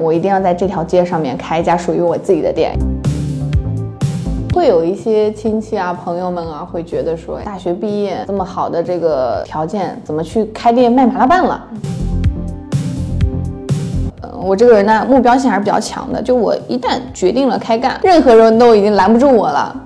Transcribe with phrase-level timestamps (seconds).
[0.00, 2.76] 我一定要在这条街上面开一家属于我自己的店。
[4.54, 11.62] 会有一些亲戚啊、朋友们啊，会觉得说，大学毕业这么好的这个条件，怎么去开店卖麻辣拌了？
[14.22, 19.76] 嗯，我这个人呢，目标性还是比较强的，就我一旦决定了开干，任何人都已经拦不住我了。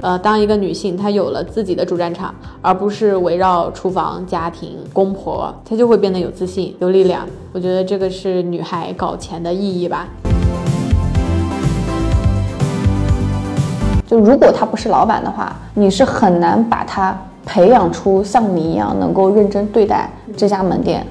[0.00, 7.26] 呃，当一个女性，她有了自己的主战场，而不是围绕厨房、家庭、公婆，她就会变得有自信、有力量。
[7.52, 10.06] 我觉得这个是女孩搞钱的意义吧。
[14.06, 21.04] 就如果他不是老板的话，你是很难把他培养出像你一样能够认真对待这家门店。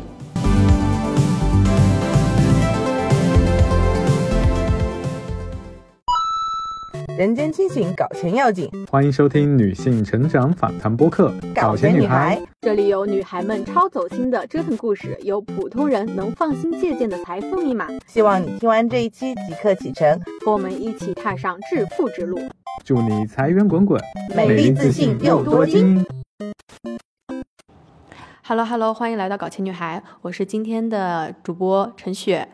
[7.18, 8.70] 人间清醒，搞钱要紧。
[8.92, 17.88] 欢迎收听女性成长访谈播客《搞钱女孩》，这里有女孩们超走心的折腾故事，有普通人能放心借鉴的财富密码。
[18.06, 22.40] 希望你听完这一期即刻启程，和我们一起踏上致富之路。
[22.86, 24.00] 祝你财源滚滚，
[24.36, 26.06] 美丽自信又多金。
[28.44, 32.48] Hello Hello，欢迎来到搞钱女孩，我是今天的主播陈雪。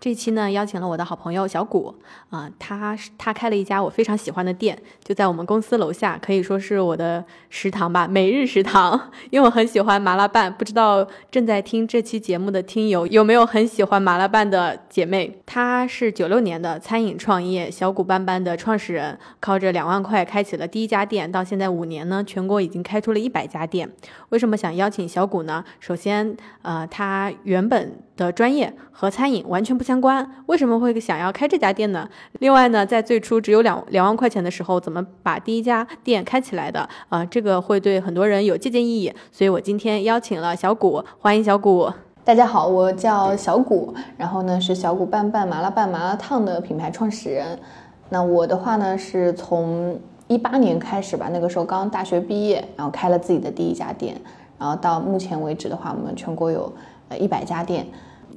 [0.00, 1.94] 这期呢，邀请了我的好朋友小谷
[2.30, 8.98] 啊、他他开了一家我非常喜欢的店，就在我们公司楼下，可以说是我的食堂吧，每日食堂。
[9.28, 15.38] 因为我很喜欢麻辣拌，不知道正在听这期节目的听友有没有很喜欢麻辣拌的姐妹？
[15.44, 23.90] 她是九六年的餐饮创业小谷斑斑的创始人，靠着两万块开启了第一家店，到现在五年呢，全国已经开出了一百家店。
[24.30, 25.62] 为什么想邀请小谷呢？
[25.78, 32.06] 首先，呃，他原本的专业和餐饮完全不相关，为什么会想要开这家店呢？
[32.40, 36.86] 另外呢，在最初只有两两万块钱的时候，怎么把第一家店开起来的？
[37.08, 41.90] 啊、这个会对很多人有借鉴意义，所以我今天邀请了小谷，欢迎小谷。
[42.22, 47.58] 大家好，我叫小谷，然后呢是小谷拌拌麻辣拌麻辣烫的品牌创始人。
[48.10, 49.98] 那我的话呢是从
[50.28, 54.14] 一八年开始吧，那个时候刚大学毕业，然后开了自己的第一家店，
[54.58, 56.70] 然后到目前为止的话，我们全国有
[57.08, 57.86] 呃一百家店。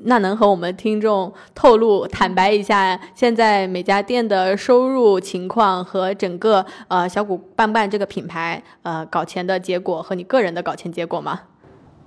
[0.05, 11.41] 那能和我们听众透露、坦白一下，现在每家店的收入情况和整个呃小谷拌拌这个品牌呃搞钱的结果和你个人的搞钱结果吗？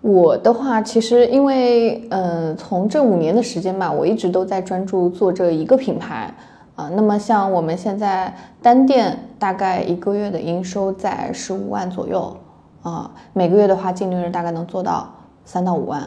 [0.02, 6.32] 我的话，其实因为呃，从这五年的时间吧，我一直都在专注做这一个品牌
[6.76, 12.36] 啊、那么像我们现在单店大概一个月的营收在十五万左右
[12.82, 15.10] 啊、每个月的话净利润大概能做到
[15.46, 16.02] 三到五万。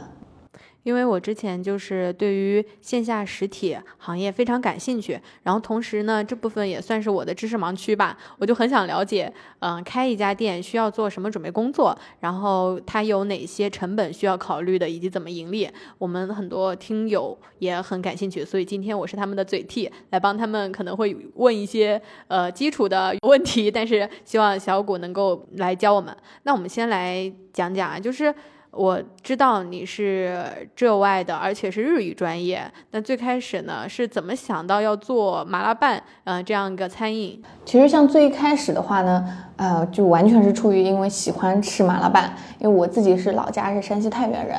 [0.83, 15.69] 因为我之前就是对于线下实体行业非常感兴趣，然后同时呢，这部分也算是我的知识盲区吧，我就很想了解，嗯、开一家店需要做什么准备工作，然后它有哪些成本需要考虑的，以及怎么盈利。
[15.97, 26.15] 我们很多听友也很感兴趣，所以今天我是他们的嘴替，来帮他们可能会问一些呃基础的 问题，但是希望小谷能够来教我们。
[26.43, 28.33] 那我们先来讲讲啊，就是。
[28.71, 32.61] 我知道你是浙外的，而且是日语专业。
[32.91, 37.41] 那最开始呢，是怎么想到要做麻辣拌，呃，这样一个餐饮？
[37.65, 39.25] 其实像最一开始的话呢，
[39.57, 44.55] 呃，就完全是出于因为喜欢吃麻辣拌，因为我自己是老家是山西太原人，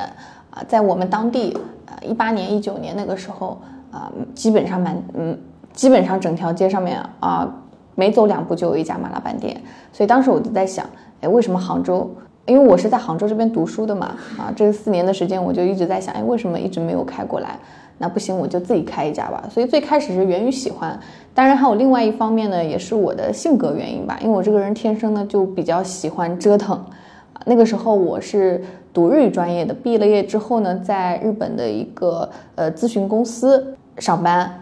[0.50, 1.56] 啊、在我们当地，
[1.87, 5.38] 呃，一八年、一九年那个时候，啊、基本上满，嗯，
[5.72, 7.48] 基本上整条街上面啊、
[7.94, 10.84] 每走两步就有一家麻辣拌店，所以当时我就在想，
[11.21, 12.12] 哎，为什么杭州？
[12.50, 17.56] 因为我是在杭州这边读书的嘛，啊，这四年的时间我就一直在想，哎，为什么一直没有开过来？
[17.99, 19.44] 那不行，我就自己开一家吧。
[19.49, 20.99] 所以最开始是源于喜欢，
[21.33, 26.77] 当然还有另外一方面呢，也是我的性格原因吧，因为我这个人天生呢就比较喜欢折腾。
[26.77, 28.62] 啊那个时候我是
[28.93, 34.53] 读日语专业的，毕了业之后呢，在日本的一个呃咨询公司上班。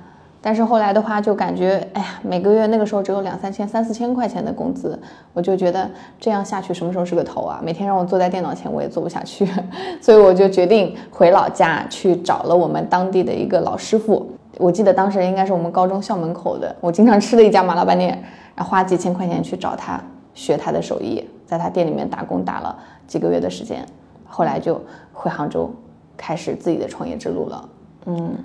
[0.40, 4.98] 但是后来的话，就感觉，哎呀，每个月那个时候只有两三千、三四千块钱的工资，
[5.32, 5.90] 我就觉得
[6.20, 7.60] 这样下去什么时候是个头啊？
[7.64, 9.46] 每天让我坐在电脑前，我也做不下去，
[10.00, 14.30] 所以我就决定回老家去找了我们当地的一个老师傅。
[14.58, 18.10] 我记得当时应该是我们高中校门口的，我经常吃的一家麻辣拌店，
[18.54, 20.00] 然后花几千块钱去找他
[20.34, 22.76] 学他的手艺，在他店里面打工打了
[23.08, 23.84] 几个月的时间，
[24.24, 24.80] 后来就
[25.12, 25.68] 回杭州，
[26.16, 27.68] 开始自己的创业之路了。
[28.06, 28.36] 嗯。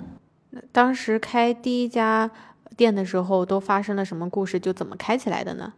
[0.72, 2.30] 当时开第一家
[2.76, 4.58] 店的时候，都发生了什么故事？
[4.58, 5.72] 就怎么开起来的呢？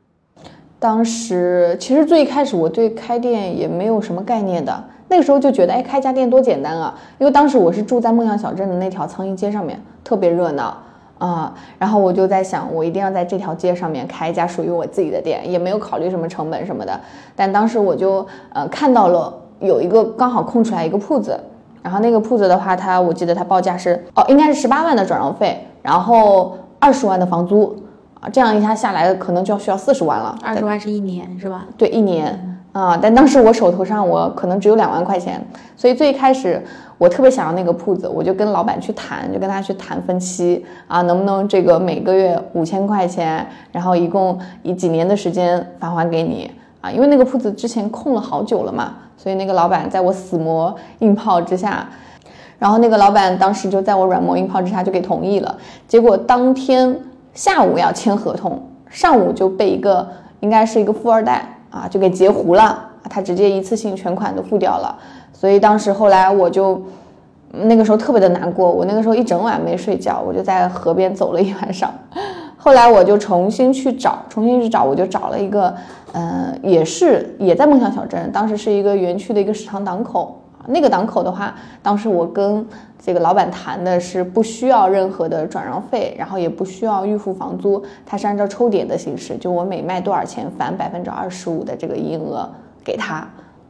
[0.78, 10.76] 当时其实最一开始我对开店也没有什么概念的，那个时候就觉得哎开家店多简单啊，因为当时我是住在梦想小镇的那条苍蝇街上面，特别热闹
[11.18, 17.00] 啊、然后我就在想，我一定要在这条街上面开一家属于我自己的店，也没有考虑什么成本什么的，
[17.34, 21.40] 但当时我就呃看到了有一个刚好空出来一个铺子。
[21.86, 27.76] 然后那个铺子的话，它我记得它报价是哦，应该是十八万的转让费，然后二十万的房租
[28.20, 30.36] 啊，这样一下下来可能就要需要四十万了。
[30.42, 31.64] 二十万是一年是吧？
[31.78, 35.40] 对，一年啊，但当时我手头上我可能只有两万块钱，
[35.76, 36.60] 所以最开始
[36.98, 46.50] 我特别想要那个铺子，我就跟老板去谈，就跟他去谈分期啊，能不能这个每个月五千块钱，然后一共以几年的时间返还给你
[46.80, 51.88] 啊，因为那个铺子之前空了好久了嘛，所以那个老板在我死磨硬泡之下。
[52.58, 56.98] 然后那个老板当时就在我软磨硬泡之下就给同意了，结果当天
[57.34, 58.58] 下午要签合同，
[58.88, 60.08] 上午就被一个
[60.40, 64.96] 应该是一个富二代啊就给截胡了，他直接一次性全款都付掉了，
[65.34, 66.80] 所以当时后来我就
[67.52, 71.92] 那个时候特别的难过，我那个时候一整晚没睡觉，我就在河边走了一晚上，
[72.66, 75.72] 后来我就重新去找，重新去找，我就找了一个，
[76.10, 80.36] 呃，也是也在梦想小镇，当时是一个园区的一个食堂档口。
[80.66, 82.66] 那个档口的话，当时我跟
[83.00, 92.50] 这个老板谈的是不需要任何的转让费，然后也不需要预付房租，它是按照抽点的形式，就我每卖多少钱返百分之二十五的这个营业额
[92.82, 93.24] 给他，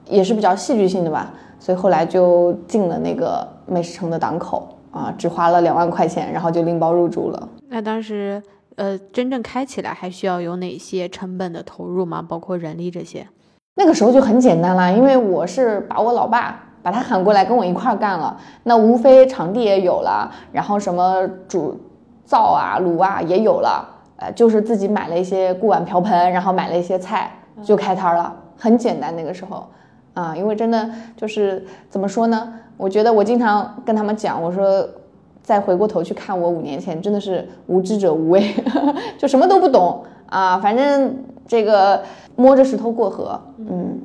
[0.08, 1.34] 也是比较戏剧性的吧。
[1.60, 7.48] 所以后来就进了那个美食城的档口啊，只花了两万块钱，然后就拎包入住了。
[7.68, 8.42] 那当时
[8.76, 12.24] 呃，真正开起来还需要有哪些成本的投入吗？
[12.26, 13.26] 包括人力这些？
[13.74, 16.62] 那个时候就很简单了，因为我是把我老爸。
[16.82, 21.76] 把他喊过来跟我一块儿干了，那无非场地也有了，然后什么主
[22.24, 23.84] 灶啊、炉啊也有了，
[24.18, 27.28] 呃，就是自己买了一些锅碗瓢盆，然后买了一些菜
[27.60, 29.68] 就开摊了，很简单那个时候，
[30.14, 32.54] 啊，因为真的就是怎么说呢？
[32.76, 34.88] 我觉得我经常跟他们讲，我说
[35.46, 38.52] 再回过头去看我五年前，真的是无知者无畏，
[39.16, 42.02] 就什么都不懂啊，反正这个
[42.34, 44.00] 摸着石头过河，嗯。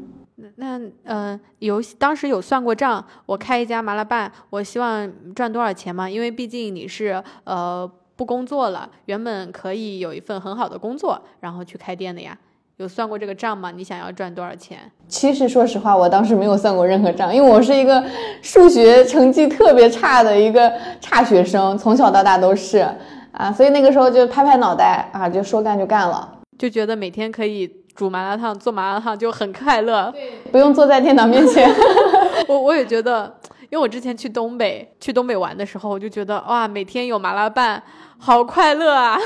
[0.58, 6.08] 那嗯，有当时有算过账，我开一家麻辣拌，我希望赚多少钱嘛？
[6.08, 12.38] 因为毕竟你是呃不工作了，原本可以有一份很好的工作，然后去开店的呀。
[12.82, 13.72] 有算过这个账吗？
[13.72, 14.80] 你想要赚多少钱？
[15.08, 18.04] 其实说实话，我当时没有算过任何账，因为我是一个
[18.42, 22.86] 数学成绩特别差的一个差学生，从小到大都是
[23.32, 27.78] 啊，所以那个时候就拍拍脑袋啊，就说干就干了，就觉得每天可以。
[27.94, 31.70] 煮麻辣烫，做麻辣烫就很快乐，对，不用坐在电脑面前。
[32.48, 33.36] 我我也觉得，
[33.70, 37.84] 因为我之前去东北，去东北玩的时候，我就觉得哇，每天有麻辣拌，
[38.18, 39.20] 好快乐啊！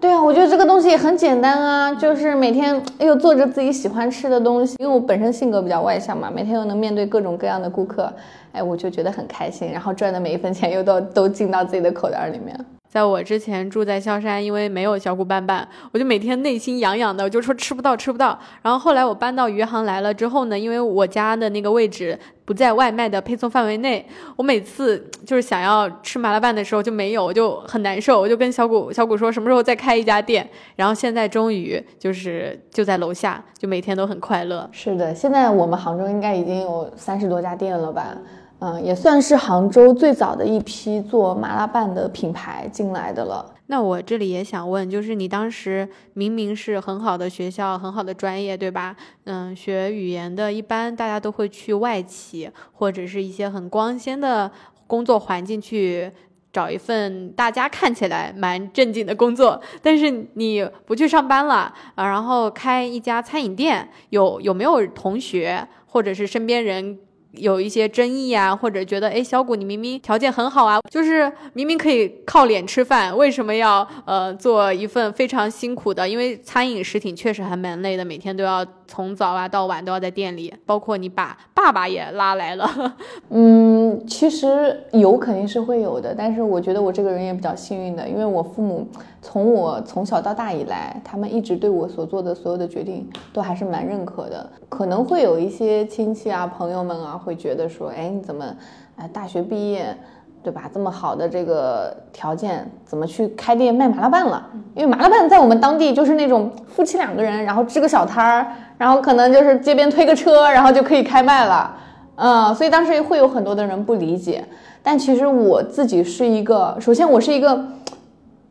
[0.00, 4.76] 对啊，我觉得这个东西也很简单啊，就是每天又做着自己喜欢吃的东西。
[4.78, 8.10] 因为我本身性格比较外向嘛，每天又能面对各种各样的顾客，
[8.52, 9.70] 哎，我就觉得很开心。
[9.70, 12.58] 然后赚的每一分钱又都 都进到自己的口袋里面。
[12.88, 18.36] 在我之前住在萧山，因为没有小骨拌拌，我就每天内心痒痒的，我就说吃不到，吃不到。
[18.62, 22.18] 然后后来我搬到余杭来了之后呢，因为我家的那个位置
[22.50, 24.04] 不在外卖的配送范围内，
[24.34, 28.20] 我每次就是想要吃麻辣拌的时候就没有，我就很难受。
[28.20, 30.44] 我就跟小谷小谷说什么时候再开一家店。
[30.74, 34.68] 然后现在终于就是就在楼下，就每天都很快乐。
[34.72, 38.18] 是的，现在我们杭州应该已经有三十多家店了吧？
[38.58, 43.46] 嗯，也算是杭州最早的一批做麻辣拌的品牌进来的了。
[43.70, 48.96] 那我这里也想问，就是你当时明明是很好的学校、很好的专业，对吧？
[49.26, 54.50] 嗯，学语言的，一般大家都会去外企或者是一些很光鲜的
[54.88, 56.10] 工作环境去
[56.52, 59.62] 找一份大家看起来蛮正经的工作。
[59.80, 66.98] 但是你不去上班了啊，然后开一家餐饮店，有有没有同学或者是身边人？
[67.32, 76.08] 有一些争议啊，或者觉得哎，小谷你明明条件很好啊，就是明明可以靠脸吃饭，为什么要呃做一份非常辛苦的？
[76.08, 82.68] 因为餐饮食品确实还蛮累的，每天都要从早啊到晚都要在店里，包括你把爸爸也拉来了。
[83.30, 88.84] 嗯，其实有肯定是会有的，但是我觉得我这个人也比较幸运的，因为我父母
[89.22, 94.50] 从我从小到大以来，他们一直对我所做的所有的决定都还是蛮认可的。
[94.68, 97.16] 可能会有一些亲戚啊、朋友们啊。
[97.20, 98.56] 会觉得说，哎，你怎么，
[98.96, 99.94] 哎，大学毕业，
[100.42, 100.70] 对吧？
[100.72, 104.48] 这么好的这个条件，怎么去开店卖麻辣拌了？
[104.74, 108.46] 因为麻辣拌在我们当地就是那种夫妻两个人，然后支个小摊儿，
[108.80, 111.70] 然后可能就是街边推个车，然后就可以开卖了。
[112.16, 114.42] 嗯，所以当时会有很多的人不理解。
[114.82, 117.62] 但其实我自己是一个，首先我是一个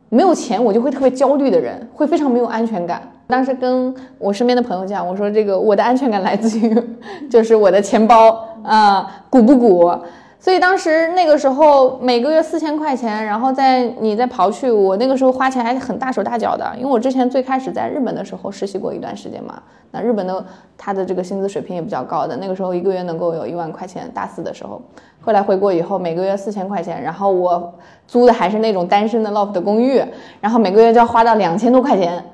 [0.08, 3.02] 没有钱我就会特别焦虑的人，会非常没有安全感。
[3.26, 6.80] 当时跟我身边的朋友讲，我说这个我的安全感来自于
[7.28, 9.92] 就是我的钱包啊鼓不鼓？
[10.42, 20.42] 所以当时那个时候每个月四千块钱，然后在你再刨去我那个时候花钱还是很大手大脚的，因为我之前最开始在日本的时候实习过一段时间嘛，那日本的
[20.78, 24.80] 他的这个薪资水平也比较高的，那个时候一个月能够有一万块钱，大四的时候，
[25.20, 27.74] 后来回国以后每个月四千块钱，然后我
[28.06, 30.02] 租的还是那种单身的 loft 的公寓，
[30.40, 32.24] 然后每个月就要花到两千多块钱，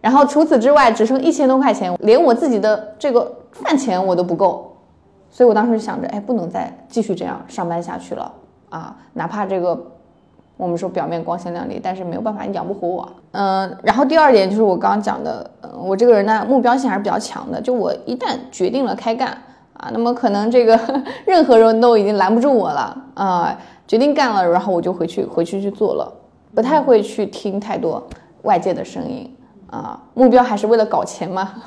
[0.00, 4.75] 然后除此之外只剩一千多块钱，连我自己的这个饭钱我都不够。
[5.36, 8.32] 所以我当时想着，哎，不能再继续这样上班下去了
[8.70, 8.96] 啊！
[9.12, 9.78] 哪怕这个
[10.56, 13.12] 我们说表面光鲜亮丽，但是没有办法养不活我。
[13.32, 17.60] 嗯，然后第二点就是我刚刚讲的，我这个人呢目标性还是比较强的。
[17.60, 19.28] 就我一旦决定了开干
[19.74, 20.80] 啊，那么可能这个
[21.26, 23.58] 任何人都已经拦不住我了啊！
[23.86, 26.10] 决定干了，然后我就回去回去去做了，
[26.54, 28.02] 不太会去听太多
[28.44, 29.30] 外界的声音。
[29.68, 31.62] 啊，目标还是为了搞钱吗？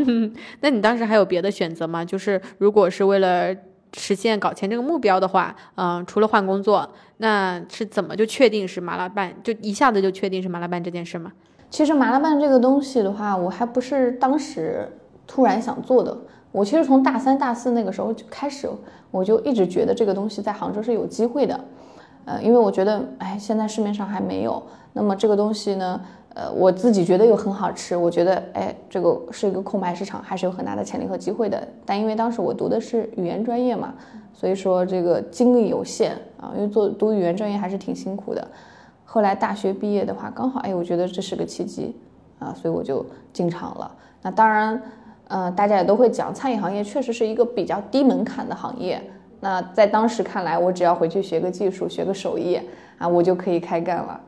[0.60, 2.04] 那你当时还有别的选择吗？
[2.04, 3.54] 就是如果是为了
[3.96, 6.88] 实现搞钱这个目标的话，嗯，除了换工作，
[7.18, 9.34] 那是怎么就确定是麻辣拌？
[9.42, 11.32] 就一下子就确定是麻辣拌这件事吗？
[11.70, 14.90] 其实麻辣拌这个东西的话，我还不是当时
[15.26, 16.16] 突然想做的。
[16.50, 18.68] 我其实从大三、大四那个时候就开始，
[19.10, 21.58] 我就一直觉得这个东西在杭州是有机会的。
[22.28, 24.62] 呃，因为我觉得，哎，现在市面上还没有。
[24.92, 25.98] 那么这个东西呢？
[26.34, 31.66] 呃，我自己觉得又很好吃，我觉得哎，这个是一个空白市场，还是有很大的潜力和机会的。
[31.86, 33.94] 但因为当时我读的是语言专业嘛，
[34.34, 38.46] 所以说这个精力有限啊，因为做读语言专业还是挺辛苦的。
[39.06, 41.96] 后来大学毕业的话，刚好哎，我觉得这是个契机
[42.38, 43.90] 啊，所以我就进厂了。
[44.20, 44.82] 那当然，
[45.28, 49.02] 呃，大家也都会讲，餐饮行业确实是一个比较低门槛的行业。
[49.40, 52.60] 那在当时看来，我只要回去学个技术，学个手艺
[52.98, 54.20] 啊，我就可以开干了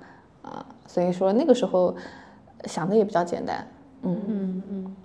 [0.42, 0.64] 啊。
[0.86, 1.94] 所以说那个时候
[2.64, 3.66] 想的也比较简单，
[4.02, 4.96] 嗯嗯嗯。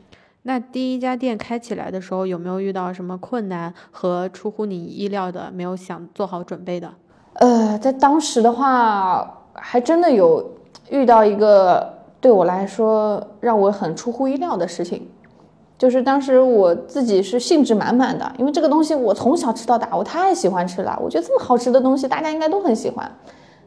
[0.44, 6.94] 那第一家店开起来的时候，有没有遇到什么困难和出乎你意料的没有想做好准备的？
[7.34, 10.52] 呃，在当时的话，还真的有
[10.90, 15.08] 遇到一个对我来说让我很出乎意料的事情，
[15.78, 23.10] 就是当时我自己是兴致满满的，因为这个东西我从小吃到大，我太喜欢吃了，我觉得这么好吃的东西，大家应该都很喜欢。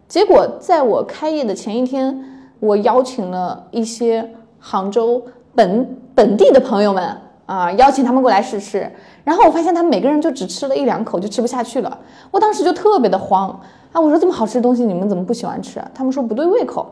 [0.08, 2.24] 结果在我开业的前一天，
[2.60, 4.26] 我邀请了一些
[4.58, 5.22] 杭州
[5.54, 8.90] 本本地的朋友们啊，邀请他们过来试吃。
[9.22, 11.98] 然后我发现他们每个人就只吃了一两口就吃不下去了。
[12.30, 13.50] 我当时就特别的慌
[13.92, 15.78] 啊，我说这么好吃的东西你们怎么不喜欢吃？
[15.92, 16.86] 他们说不对胃口。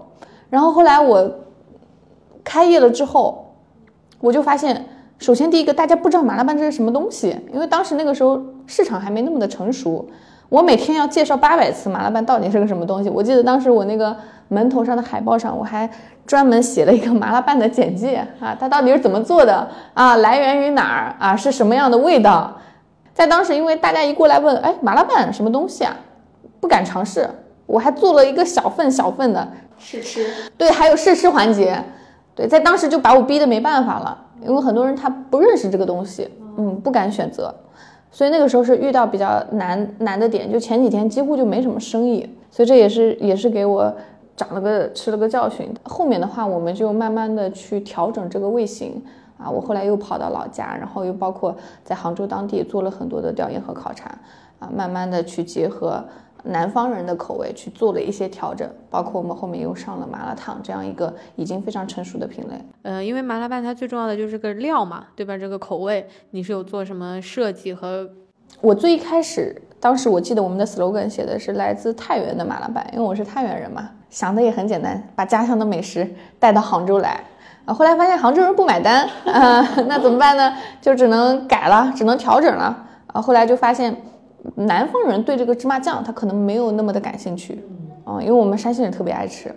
[0.50, 1.30] 然后后来我
[2.44, 3.54] 开业了之后，
[4.20, 4.84] 我就发现，
[5.18, 10.08] 首先第一个大家不知道麻辣拌这是什么东西，因为当时那个时候市场还没那么的成熟。
[10.48, 13.08] 我每天要介绍八百次麻辣拌到底是个什么东西。
[13.08, 14.16] 我记得当时我那个
[14.48, 15.90] 门头上的海报上，我还
[16.24, 20.16] 专门写了一个麻辣拌的简介啊，它到底是怎么做的啊？
[20.16, 21.34] 来源于哪儿啊？
[21.34, 22.56] 是什么样的味道？
[23.12, 25.96] 在当时，因为大家一过来问，哎，麻辣拌什么东西啊？
[26.60, 27.28] 不敢尝试，
[27.66, 31.82] 我还做了一个小份小份的试吃，对，还有试吃环节，
[32.36, 37.54] 对，在当时就把我逼得没办法了，因为很多人他不认识这个东西，嗯，不敢选择。
[38.10, 43.94] 所以那个时候是遇到比较难难的点，就前几天几乎就没什么生意，所以这也是也是给我
[44.36, 45.68] 长了个吃了个教训。
[45.82, 49.02] 后面的话，我们就慢慢的去调整这个味型
[49.36, 49.50] 啊。
[49.50, 54.16] 我后来又跑到老家，然后又包括在杭州当地做了很多的调研和考察
[54.58, 56.02] 啊，慢慢的去结合。
[56.46, 62.54] 南方人的口味去做了一些调整，包括我们后面又上了麻辣烫这样一个已经非常成熟的品类。
[62.82, 65.36] 呃，因为麻辣拌它最重要的就是个料嘛，对吧？
[65.36, 68.08] 这个口味你是有做什么设计和？
[68.60, 77.20] 我最一开始，当时我记得我们的 slogan 写的是来自太原的麻辣拌，因为我是太原人嘛，想的也很简单，把家乡的美食带到杭州来。
[77.64, 80.52] 啊，后来发现杭州人不买单啊， 那怎么办呢？
[80.80, 82.86] 就只能改了，只能调整了。
[83.08, 83.96] 啊，后来就发现。
[84.54, 87.64] 南方人对这个芝麻酱他可能没有那么的感兴趣，
[88.06, 89.54] 嗯，因为我们山西人特别爱吃。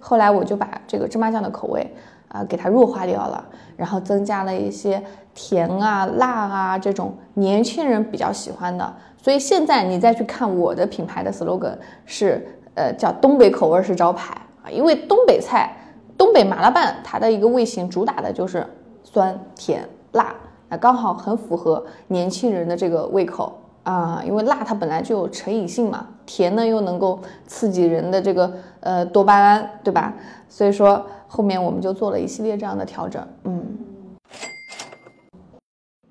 [0.00, 1.86] 后来我就把这个芝麻酱的口味
[2.28, 3.44] 啊给它弱化掉了，
[3.76, 5.00] 然后增加了一些
[5.34, 8.92] 甜啊、辣啊这种年轻人比较喜欢的。
[9.16, 14.34] 所以现在你再去看我的品牌的 slogan 是呃叫东北口味是招牌
[14.64, 15.70] 啊，因为东北菜
[16.18, 18.66] 东北麻辣拌它的一个味型主打的就是
[19.04, 20.34] 酸甜辣，
[20.68, 23.56] 啊刚好很符合年轻人的这个胃口。
[23.82, 30.14] 啊，因为辣它本来就有成瘾性嘛，甜呢又能够刺激人的这个呃多巴胺，对吧？
[30.48, 33.26] 所以说后面我们就做了一系列这样的调整。
[33.44, 33.78] 嗯，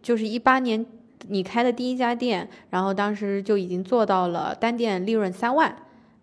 [0.01, 0.85] 就是一八年
[1.27, 5.75] 你开的第一家店，然后当时就已经做到了单店利润三万，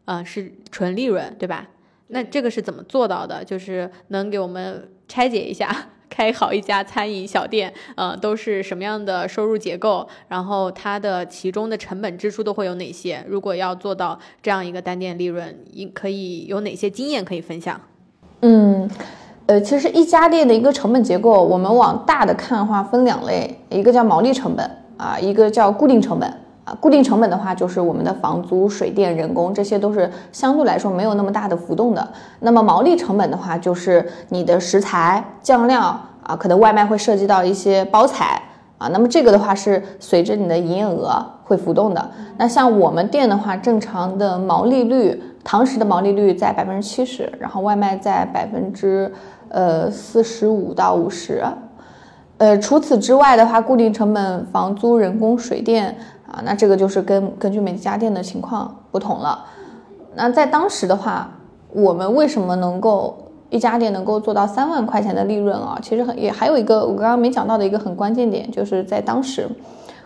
[0.04, 1.68] 啊，是纯利润，对吧？
[2.08, 3.44] 那这个是怎么做到的？
[3.44, 10.06] 就是能给我们拆解一下，开好一家餐饮小店，呃，都是什么样的收入结构？
[10.28, 13.24] 然后它的其中的成本支出都会有哪些？
[13.28, 17.80] 如果要做到这样一个单店利润，应可以有哪些经验可以分享？
[18.40, 18.88] 嗯，
[19.46, 26.32] 呃，其实一家店的一个成本结构，我们往大的看的话，分两类，一个叫毛利成本啊，一个叫固定成本。
[26.80, 32.08] 固定成本的话，就是我们的房租、水电、人工，这些都是相对来说没有那么大的浮动的。
[32.40, 35.80] 那么毛利成本的话，就是你的食材、酱料
[36.22, 38.40] 啊，可能外卖会涉及到一些包材
[38.78, 38.88] 啊。
[38.88, 42.10] 那么这个的话是随着你的营业额会浮动的。
[42.36, 49.12] 那像我们店的话，正常的毛利率，堂食的毛利率在百分之七十，然后外卖在百分之
[49.48, 51.42] 呃四十五到五十。
[52.36, 55.96] 呃，除此之外的话，固定成本房租、人工、水电
[56.30, 59.44] 啊，那这个就是跟根据每家店的情况不同了。
[60.14, 61.30] 那在当时的话，
[61.72, 63.16] 我们为什么能够
[63.50, 65.78] 一家店能够做到三万块钱的利润啊？
[65.82, 69.48] 其实很也还有一个我刚刚没讲到的一个很关键点，就是在当时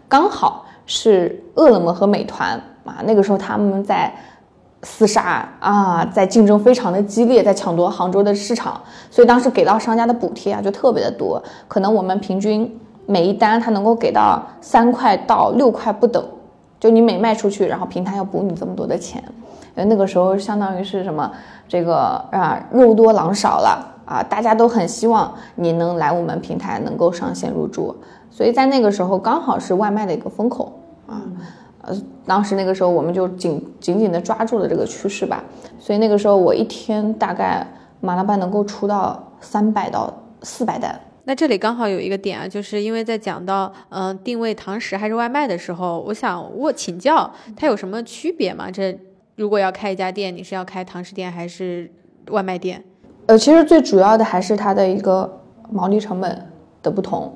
[0.08, 4.12] 刚好是饿了么和美团啊，那个时候他们在。
[4.84, 8.80] 厮杀啊，在竞争非常的激烈，在抢夺杭州的市场，
[9.12, 12.68] 所以当时给到商家的补贴啊就特别的多，可能我们平均
[13.12, 16.24] 每一单它能够给到三块到六块不等，
[16.80, 19.22] 就你每卖出去，然后平台要补你这么多的钱，
[19.76, 21.30] 因为那个时候相当于是什么，
[21.68, 21.94] 这个
[22.30, 27.94] 啊肉多狼少了啊，大家都很希望你能来我们平台能够上线入驻，
[28.30, 30.72] 所以在那个时候刚好是外卖的一个风口
[31.06, 31.20] 啊。
[31.82, 35.44] 呃，当时那个时候我们就紧紧紧的抓住了这个趋势吧，
[35.78, 37.66] 所以那个时候我一天大概
[38.00, 40.10] 麻辣拌能够出到三百到
[40.42, 40.98] 四百单。
[41.24, 48.70] 那这里刚好有一个点啊，就是因为在讲到嗯定位堂食还是外卖的时候，我想我请教它有什么区别吗？
[48.70, 48.98] 这
[49.36, 51.90] 如果要开一家店，你是要开堂食店还是
[52.30, 52.82] 外卖店？
[53.26, 56.50] 呃，其实最主要的还是它的一个毛利成本
[56.82, 57.32] 的不同。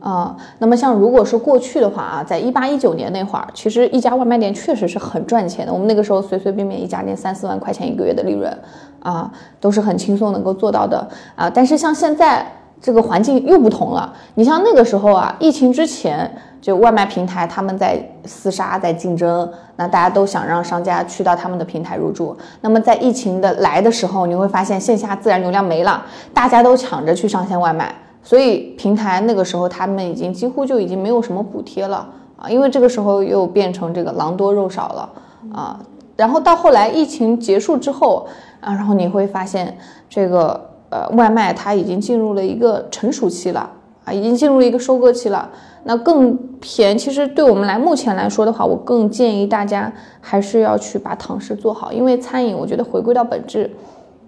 [0.00, 5.72] 啊，那么像如果是过去的话啊，在一八一九年那会儿，其实一家外卖店确实是很赚钱的。
[5.72, 8.56] 我们那个时候随随便便一家店三四万块钱一个月的利润，
[9.00, 9.28] 啊，
[9.58, 11.04] 都是很轻松能够做到的
[11.34, 11.50] 啊。
[11.50, 12.46] 但是像现在
[12.80, 16.30] 这个环境又不同了，你像那个时候啊，疫情之前
[16.60, 22.36] 就外卖平台他们在厮杀在竞争，那大家都想让商家去到他们的平台入驻。
[22.60, 27.92] 那么在疫情的来的时候，你会发现线下自然流量没了，大家都抢着去上线外卖。
[28.22, 35.10] 所以平台那个时候，他们已经几乎就已经没有什么补贴了啊，因为这个时候又变成这个狼多肉少了
[35.52, 35.80] 啊。
[36.16, 38.26] 然后到后来疫情结束之后
[38.60, 39.76] 啊，然后你会发现
[40.08, 43.70] 这个呃外卖它已经进入了一个成熟期了
[44.04, 45.50] 啊，已经进入了一个收割期了。
[45.84, 53.70] 那更偏，其实对我们来目前来说的话，我更建议大家还是要去把堂食做好，因为餐饮我觉得回归到本质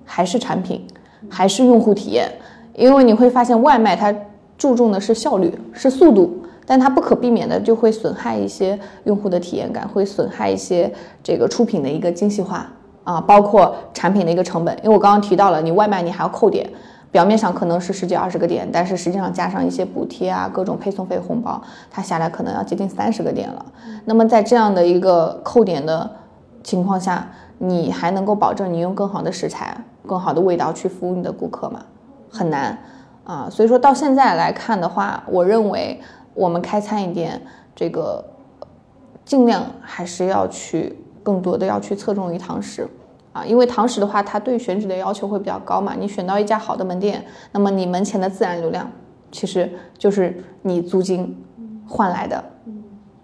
[0.04, 0.86] 还是产品，
[1.28, 2.30] 还是用户体验。
[2.74, 4.14] 因为你会发现，外卖它
[4.56, 10.90] 注重的是效率，是速度，但它不可避免的就会损害一些用户的体验感，会损害一些
[11.22, 12.72] 这个出品的一个精细化
[13.04, 14.76] 啊，包括产品的一个成本。
[14.78, 16.70] 因为我刚刚提到了，你外卖你还要扣点，
[17.10, 21.60] 表面上可能是十几二十个点，但是实际上加上一些补贴啊，各种配送费、红包，
[21.90, 23.64] 它下来可能要接近三十个点了。
[24.04, 26.10] 那么在这样的一个扣点的
[26.62, 31.80] 情况下，你还能够保证你用更好的食材、更好的味道去服务你的顾客吗？
[32.30, 32.78] 很难
[33.24, 36.00] 啊，所以说到现在来看的话，我认为
[36.32, 37.42] 我们开餐饮店
[37.74, 38.24] 这个
[39.24, 42.86] 尽量还是要去更多的要去侧重于堂食
[43.32, 45.94] 啊，因为堂食的话，它对选址的要求会比较高嘛。
[45.98, 48.90] 你选到一家好的门店，那么你门前的自然流量
[49.30, 51.36] 其实就是你租金
[51.86, 52.42] 换来的，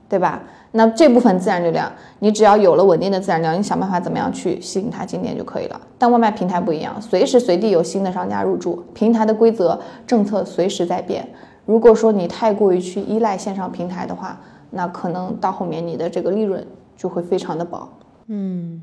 [0.08, 0.42] 对吧？
[0.72, 5.80] 那这部分自然流量，你只要有了稳定的自然流量，你想办法怎么样去吸引它进店就可以了。
[5.96, 11.26] 但外卖平台不一样，随时随地有新的商家入驻，平台的规则政策随时在变。
[11.64, 14.38] 如果说你太过于去依赖线上平台的话，
[14.70, 16.64] 那可能到后面你的这个利润
[16.96, 17.98] 就会非常的薄。
[18.28, 18.82] 嗯。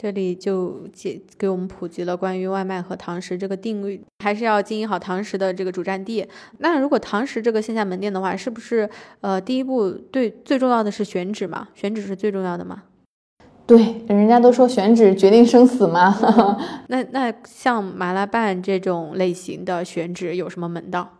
[0.00, 6.24] 这里就解给我们普及了关于外卖和堂食这个定律，还是要经营好堂食的这个主战地。
[6.58, 8.88] 那如果堂食这个线下门店的话，是不是
[9.22, 11.70] 呃第一步对最重要的是选址嘛？
[11.74, 12.84] 选址是最重要的吗？
[13.66, 16.16] 对，人家都说选址决定生死嘛。
[16.86, 21.18] 那那像麻辣拌这种类型的选址有什么门道？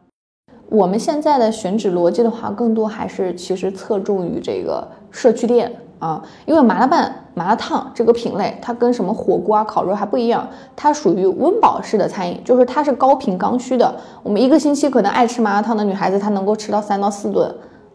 [0.69, 5.81] 我们现在的选址逻辑的话，更多还是其实侧重于这个社区店。
[5.99, 13.95] 啊，因为麻辣拌、麻辣烫这个品类，它跟什么火锅啊、烤肉还不一样，它属于温饱式的餐饮，就是它是高频刚需的。
[14.23, 17.53] 我们一个星期可能爱吃麻辣烫的女孩子，她能够吃到三到四顿。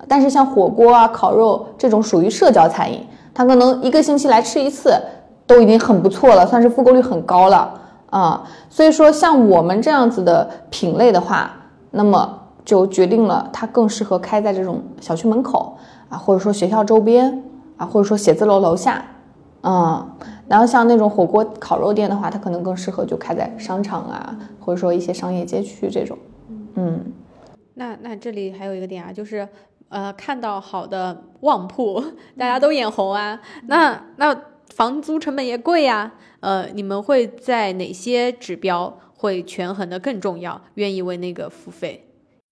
[0.08, 4.94] 但是像火锅啊、烤肉这种属于社交餐饮，她可能一个星期来吃一次，
[5.48, 7.74] 都已经很不错了，算是复购率很高了
[8.10, 8.44] 啊。
[8.70, 11.52] 所以说，像我们这样子的品类的话，
[11.92, 15.78] 那么就决定了它更适合开在这种小区门口
[16.10, 17.42] 啊，或者说学校周边
[17.78, 19.04] 啊，或者说写字楼楼下，
[19.62, 20.06] 嗯，
[20.48, 26.18] 然后像那种火锅烤肉店的话，它可能更适合就开在商场啊，或者说一些商业街区这种，
[26.76, 27.00] 嗯。
[27.76, 29.48] 那那这里还有一个点啊，就是
[29.90, 32.04] 呃，看到好的旺铺，
[32.38, 33.42] 大家都眼红啊。
[33.66, 34.36] 那那
[34.76, 36.12] 房租成本也贵呀。
[36.42, 42.06] 呃，你们会在哪些指标会权衡的更重要，愿意为那个付费？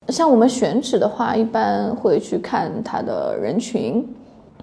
[0.07, 4.07] 像我们选址的话，一般会去看它的人群，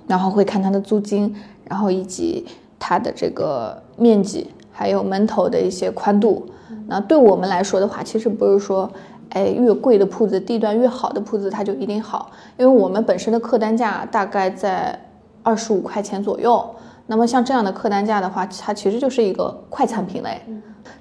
[0.09, 1.33] 然后会看它的租金，
[1.65, 2.45] 然后以及
[2.81, 6.45] 它的这个面积，还有门头的一些宽度。
[6.89, 8.91] 那对我们来说的话，其实不是说。
[9.33, 12.31] 哎，越贵的铺子，地段越好的铺子，它就一定好。
[12.57, 14.99] 因为我们本身的客单价大概在
[15.43, 16.67] 二十五块钱左右。
[17.07, 20.41] 那么像这样的客单价的话，它其实就是一个快餐品类，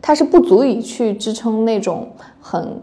[0.02, 2.78] 它是不足以去支撑那种很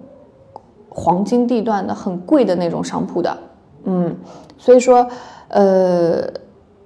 [0.89, 3.39] 黄金地段的很贵的那种商铺的。
[3.85, 4.17] 嗯，
[4.57, 5.07] 所以说，
[5.55, 6.21] 呃，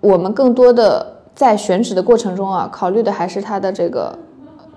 [0.00, 1.04] 我们更多的
[1.34, 4.14] 在选址的过程中啊，考虑的还是它的这个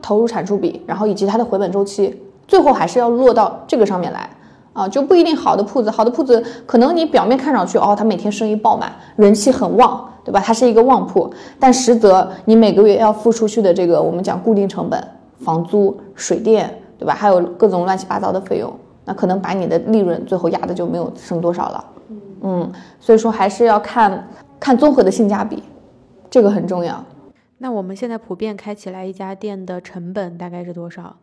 [0.01, 2.17] 投入产出比，然后以及它的回本周期。
[2.47, 4.29] 最后还是要落到这个上面来
[4.71, 10.41] 啊，就不一定好的铺子，好的铺子可能你表面看上去哦，它每天生意爆满，人气很旺，对吧？
[10.43, 15.05] 它是一个旺铺，但实则你每个月要付出去的这个我们讲固定成本，
[15.43, 17.13] 房租、水电，对吧？
[17.13, 18.73] 还有各种乱七八糟的费用，
[19.03, 21.83] 那可能把你的利润最后压的就没有剩多少了。
[22.41, 24.27] 嗯，所以说还是要看
[24.59, 25.63] 看综合的性价比，
[26.29, 27.03] 这个很重要。
[27.59, 31.15] 那我们现在普遍开起来一家店的成本大概是多少？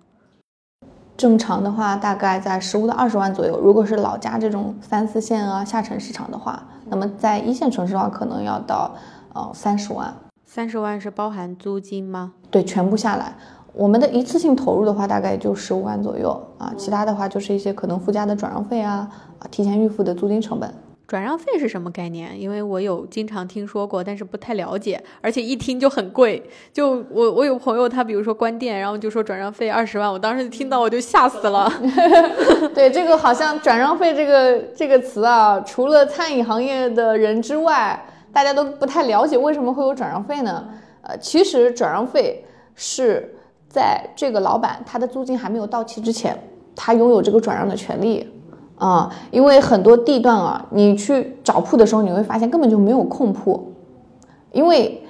[1.16, 3.58] 正常的话，大概在十五到二十万左右。
[3.60, 8.94] 如果是老家这种三四线啊、下沉市场的话，那么在一线城市的话，可能要到
[9.34, 10.14] 呃三十万。
[10.46, 12.34] 三十万是包含租金吗？
[12.52, 13.34] 对，全部下来，
[13.72, 16.72] 我们的一次性投入的话，大概就十五万左右啊。
[16.78, 20.72] 其他的话就是一些可能附加的转让费啊，啊，提前预付的租金成本。
[21.08, 22.38] 转让费是什么概念？
[22.38, 26.42] 因为我有经常听说过，但是不太了解，而且一听就很贵。
[26.70, 31.72] 就我我有朋友，他比如说关店，然后就说转让费二十万，我当时听到我就吓死了。
[32.74, 37.98] 对，这个好像转让费这个这个词啊，除了餐饮行业的人之外，
[38.30, 40.68] 大家都不太了解为什么会有转让费呢？
[41.00, 42.44] 呃，其实转让费
[42.74, 43.34] 是
[43.66, 46.38] 在这个老板他的租金还没有到期之前，
[46.76, 48.28] 他拥有这个转让的权利。
[48.78, 53.72] 啊，因为很多地段啊，你去找铺的时候，你会发现根本就没有空铺，
[54.52, 55.02] 因为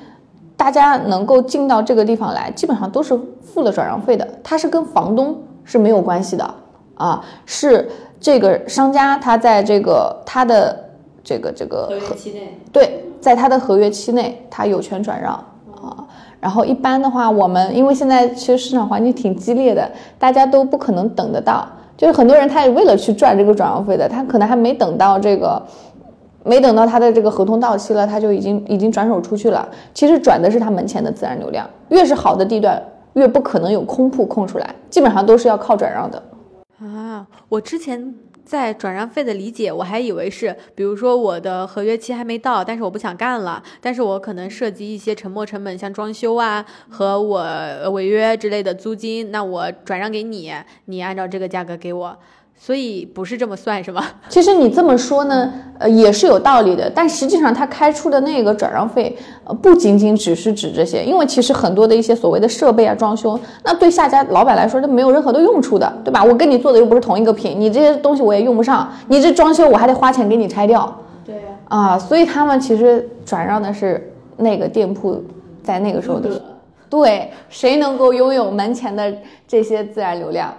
[0.56, 6.54] 大家能够进到这个地方来，基本上都是付了转让费的，它是跟房东是没有关系的
[6.94, 10.84] 啊，是这个商家他在这个他的
[11.22, 15.34] 这个这个合约期内，对，在他的合约期内，他有权转让
[15.80, 16.06] 啊。
[16.40, 21.68] 然后一般的话，我们因为现在其实市场环境挺激烈的，大家都不可能等得到。
[21.98, 25.60] 就是很多人，他也为了去赚这个转让费的，他可能还没等到这个，
[26.44, 29.68] 没等到他的这个合同到期了，他就已经已经转手出去了。
[29.92, 32.80] 其实转的是他门前的自然流量，越是好的地段，
[33.14, 36.22] 越不可能有空铺空出来，基本上都是要靠转让的。
[36.80, 38.14] 啊，我之前。
[38.48, 50.50] 在转让费的理解，我还以为是，比如说我的合约期还没到，但是我不想干了，但是我可能涉及一些沉没成本，像装修啊和我违约之类的租金，那我转让给你，
[50.86, 52.18] 你按照这个价格给我。
[52.60, 54.04] 所以不是这么算，是吗？
[54.28, 56.90] 其实你这么说呢，呃，也是有道理的。
[56.94, 66.22] 但实际上，他开出的那个转让费，呃，不仅仅只是指这些，因为其实很多的一些所谓的设备啊、装修，那对下家老板来说，都没有任何的用处的，对吧？
[66.22, 70.94] 我跟你做的又不是同一个品，你这些东西我也用不上，你这装修我还得花钱给你拆掉。
[71.24, 71.42] 对呀。
[71.68, 75.22] 啊，所以他们其实转让的是那个店铺
[75.62, 76.30] 在那个时候的，
[76.90, 79.14] 对，谁能够拥有门前的
[79.46, 80.52] 这些自然流量？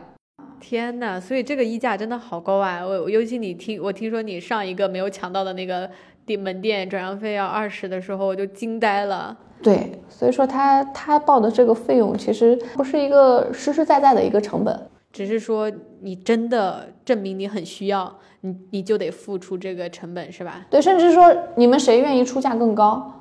[0.60, 2.86] 天呐，所以这个溢价真的好高啊！
[2.86, 5.90] 我尤其你听我听说你上一个没有抢到的那个
[6.26, 9.36] 店门店转让费要二十的时候，我就惊呆了。
[9.62, 20.66] 对，所以说他他报的这个费用其实不是一个实实在在的一个成本，只是说你真的证明你很需要，你你就得付出这个成本，是吧？
[20.70, 23.12] 对，甚至说你们谁愿意出价更高，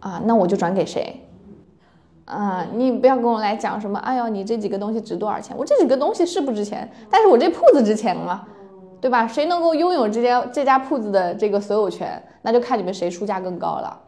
[0.00, 1.20] 啊，那我就转给谁。
[2.24, 5.56] 啊，你不要跟我来讲什么，哎呦，你这几个东西值多少钱？
[5.56, 8.46] 我这几个东西是不值钱，但是我这铺子值钱嘛，
[9.00, 9.26] 对吧？
[9.26, 14.00] 谁能够拥有这家这家铺子的这个所有权，那就看你们谁出价更高了。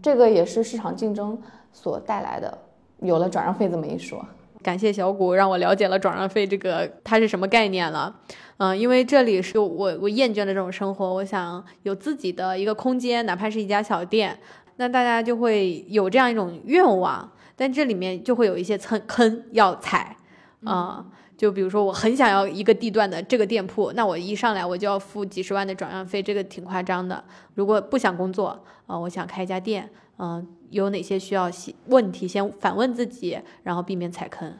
[0.00, 1.36] 这个也是市场竞争
[1.72, 2.56] 所带来的，
[3.00, 4.24] 有了转让费这么一说。
[4.62, 8.14] 感谢小谷让我了解了转让费这个它是什么概念了。
[8.58, 14.38] 嗯，因为这里是我我厌倦了这种生活，我想有自己的一个空间，哪怕是一家小店。
[14.76, 20.16] 那大家就会有这样一种愿望，但这里面就会有一些坑坑要踩，
[20.64, 21.14] 啊，就。
[21.36, 27.22] 就比如说我很想要一个地段的这个店铺，那我一上来我就要付几十万的转让费，这个挺夸张的。
[27.54, 34.50] 如果不想工作，呃，我想开一家店，嗯、有哪些需要细问题先反问自己，然后避免踩坑。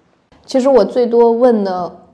[0.45, 2.05] 其实我最多问的，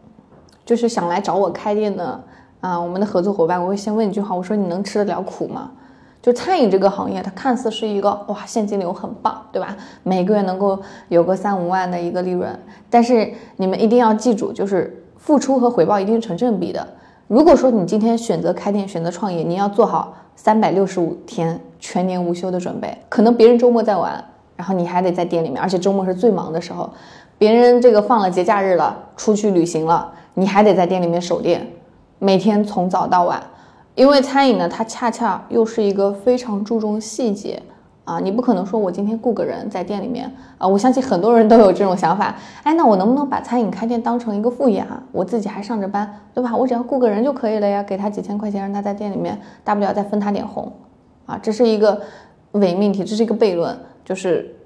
[0.65, 2.23] 就是想来找我开店的
[2.61, 5.73] 啊、我们的合作伙伴，我会先问一句话，我说你能吃得了苦吗？
[6.23, 9.75] 就餐饮这个行业，它看似是一个哇现金流很棒，对吧？
[10.03, 10.79] 每个月能够
[11.09, 12.59] 有个三五万的一个利润，
[12.91, 16.87] 但是你们一定要记住，就是付出和回报一定成正比的。
[17.27, 22.95] 如果说你今天选择开店、选择创业，你要做好三百六十五天全年无休的准备。
[23.09, 24.23] 可能别人周末在玩，
[24.57, 26.91] 然后你还得在店里面，而且周末是最忙的时候。
[27.39, 31.67] 别人这个放了节假日了，出去旅行了，你还得在店里面守店，
[32.19, 33.43] 每天从早到晚。
[33.95, 37.63] 因为餐饮呢，它恰恰又是一个非常注重细节
[38.05, 45.03] 啊，你不可能说我今天雇个人在店里面啊，我相信很多人都有这种想法，哎，那我能不能把餐饮开店当成一个副业啊？
[45.13, 46.57] 我自己还上着班，对吧？
[46.57, 50.73] 我只要雇个人就可以了呀，给他几千块钱，让他在店里面，大不了再分他点红，
[51.27, 52.01] 啊，这是一个
[52.53, 54.57] 伪命题，这是一个悖论，就是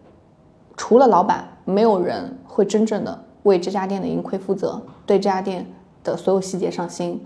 [0.77, 5.67] 除了老板，没有人会真正的为这家店的盈亏负责，对这家店
[6.03, 7.21] 的所有细节上心。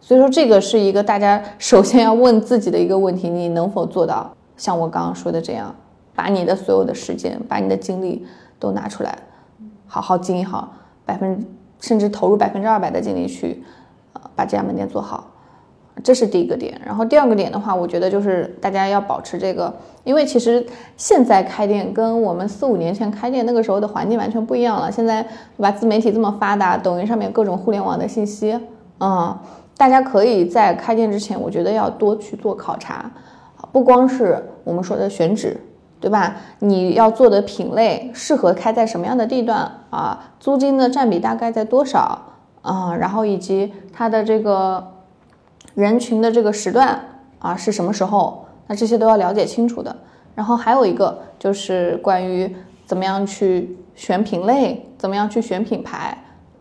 [0.00, 5.74] 所以说，这个是一个大家首先要问自己的一个问题：你能否做到像我刚刚说的这样，
[6.14, 8.26] 把你的所有的时间、把你的精力
[8.58, 9.18] 都拿出来，
[9.86, 10.72] 好好经营好，
[11.04, 11.44] 百分
[11.80, 13.62] 甚至投入百分之二百的精力去，
[14.14, 15.26] 呃，把这家门店做好。
[16.04, 20.64] 这是第一个点，然后第二个点的话，我觉得就是大家要保持这个，因为其实
[20.96, 24.92] 现在开店跟我们四五年前开店那个时候的环境完全不一样了。
[24.92, 28.56] 现在对吧，自媒体这么发达，抖音上面各种互联网的信息，
[29.00, 29.36] 嗯，
[29.78, 33.10] 大家可以在开店之前，我觉得要多去做考察，
[33.72, 35.58] 不光是我们说的选址，
[35.98, 36.36] 对吧？
[36.58, 40.32] 你要做的品类适合开在什么样的地段啊？
[40.38, 42.20] 租金的占比大概在多少
[42.60, 42.94] 啊？
[42.94, 44.92] 然后以及它的这个。
[45.74, 47.00] 人群的这个时段
[47.38, 48.44] 啊是什么时候？
[48.66, 49.94] 那这些都要了解清楚的。
[50.34, 52.52] 然后还有一个就是关于
[52.84, 56.18] 怎么样去选品类，怎么样去选品牌，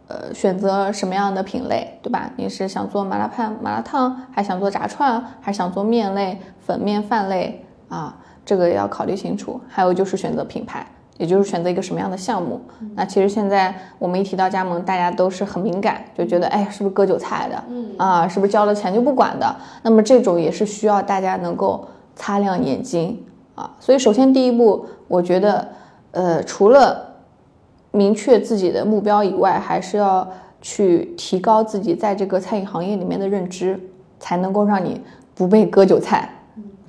[0.08, 2.30] 呃，选择什么样的品类，对吧？
[2.36, 8.16] 你是想做麻辣烫、麻辣烫，还想做炸串，还想做面类、粉面饭类啊？
[8.46, 9.60] 这个要考虑清楚。
[9.68, 10.86] 还有就是选择品牌。
[11.18, 12.62] 也就是选择一个什么样的项目。
[12.94, 17.64] 那其实现在我们一提到加盟，大家都是很敏感，就觉得哎，是不是割韭菜的？
[17.70, 19.56] 嗯啊，是不是交了钱就不管的？
[19.82, 23.20] 那么这种也是需要大家能够擦亮眼睛
[23.56, 23.68] 啊。
[23.80, 25.68] 所以首先第一步，我觉得，
[26.12, 27.04] 呃，除了
[27.98, 30.32] 明确自己的目标以外，还是要
[30.62, 33.80] 去提高自己在这个餐饮行业里面的认知，
[34.20, 35.02] 才能够让你
[35.34, 36.30] 不被割韭菜。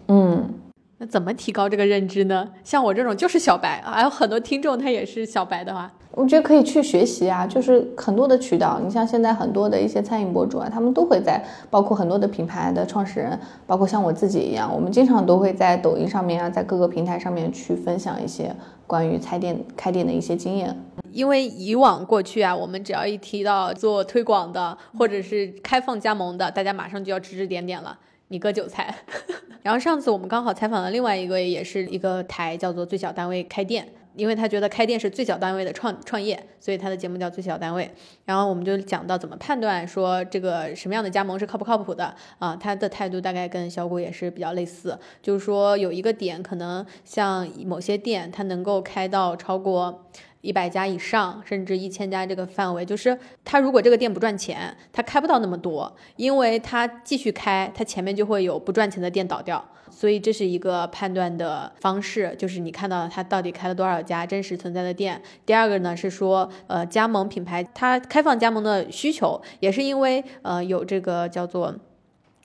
[0.08, 0.54] 嗯。
[1.00, 2.48] 那怎么提高这个认知呢？
[2.64, 8.81] 像我这种就是小白，还有很多听众他也是小白的话，我觉得可以去学习啊，就是很多的渠道。
[8.85, 18.52] 你像现在很多的一些餐饮博主啊，他们都会在，包括很多的品牌的创始人，包括像我自己一样，我们经常都会在抖音上面啊，在各个平台上面去分享一些
[18.85, 20.76] 关于开店开店的一些经验。
[21.12, 27.96] 因为以往过去啊，我们只要一提到做推广的或者是开放加盟的，大家马上就要指指点点了。
[28.26, 28.92] 你割韭菜。
[29.62, 33.87] 然后上次我们刚好采访了另外一个，也是一个台，叫做最小单位开店，
[34.18, 37.90] 因为他觉得开店是最小单位的创创业，所以他的节目叫最小单位。
[38.24, 42.57] 然后我们就讲到怎么判断说这个什么样的加盟是靠不靠谱的啊？
[42.57, 50.04] 他的态度大概跟小谷也是比较类似，就是说有一个点可能像某些店，它能够开到超过。
[50.40, 59.62] 一百家以上，甚至一千家这个范围，就是他如果这个店不赚钱，他开不到那么多，因为他继续开，他前面就会有不赚钱的店倒掉，
[59.98, 65.20] 所以这是一个判断的方式，就是你看到他到底开了多少家真实存在的店。
[65.44, 71.74] 第二个呢是说，呃，加盟品牌它开放加盟的需求，也是因为呃有这个叫做。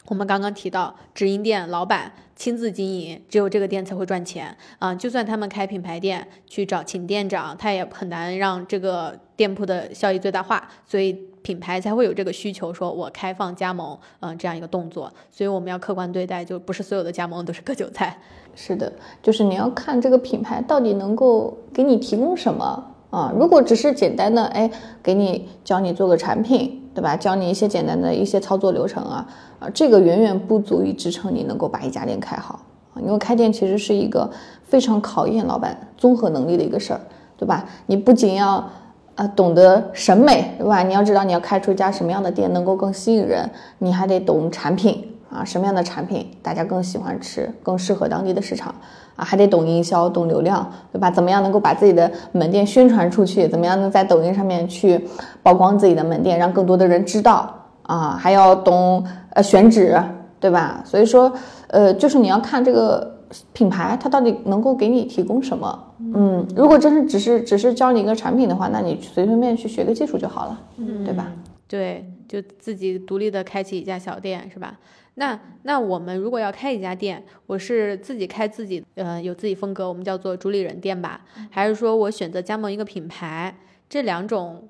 [0.08, 4.94] 我们刚刚提到直营店老板亲自经营，只有这个店才会赚钱啊！
[4.94, 15.12] 就算他们开品牌店去找请店长，他也很难让这个店铺的效益最大化，所以品牌才会有这个需求，说我开放加盟，嗯，这样一个动作。
[15.32, 18.18] 所以我们要客观对待，就不是所有的加盟都是割韭菜。
[18.56, 23.32] 是的，就是你要看这个品牌到底能够给你提供什么啊！
[23.38, 24.67] 如果只是简单的哎，
[25.04, 27.15] 给你教你做个产品，对吧？
[27.15, 29.28] 教你一些简单的一些操作流程啊。
[29.60, 32.60] 啊，这个远远不足以支撑你能够把一家店开好
[32.95, 32.97] 啊！
[33.06, 34.28] 因为开店其实是一个
[34.63, 37.02] 非常考验老板综合能力的一个事儿，
[37.38, 37.63] 对吧？
[37.86, 38.67] 你不仅要
[39.13, 40.82] 呃懂得审美，对吧？
[40.82, 43.47] 你要知道你要开出一家什么样的店能够更吸引人，
[43.78, 48.73] 你还得懂产品啊，什么样的产品大家更喜欢吃，更适合当地的市场
[49.15, 51.12] 啊，还得懂营销、懂流量，对吧？
[51.12, 53.47] 怎么样能够把自己的门店宣传出去？
[53.47, 54.99] 怎么样能在抖音上面去
[55.41, 58.17] 曝光自己的门店，让更多的人知道啊？
[58.19, 60.02] 还要懂呃选址，
[60.39, 60.82] 对吧？
[60.86, 61.32] 所以说，
[61.67, 63.19] 呃，就是你要看这个
[63.54, 65.84] 品牌它到底能够给你提供什么。
[66.15, 70.60] 嗯，如果真是只是只是教你一个产品的话，那你随随便便去学个技术就好了，
[71.06, 71.32] 对吧？
[71.67, 74.78] 对，就自己独立的开启一家小店，是吧？
[75.15, 81.21] 那那我们如果要开一家店，我是自己开自己，呃，有自己风格，我们叫做主理人店吧，
[81.52, 83.56] 还是说我选择加盟一个品牌？
[83.88, 84.67] 这两种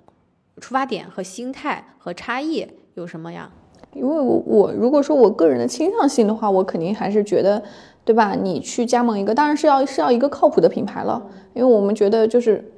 [0.59, 3.49] 出发点和心态和差异有什么呀？
[3.93, 7.63] 因为我我如果说我个人的倾向性的话，我肯定还是觉得，
[8.03, 8.35] 对吧？
[8.35, 12.69] 你去加盟一个，当然是要是要一个靠谱的品牌了，因为我们觉得就是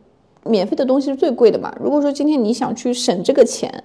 [0.44, 1.76] 免费的东西是最贵的嘛。
[1.82, 3.84] 如果说今天你想去省这个钱，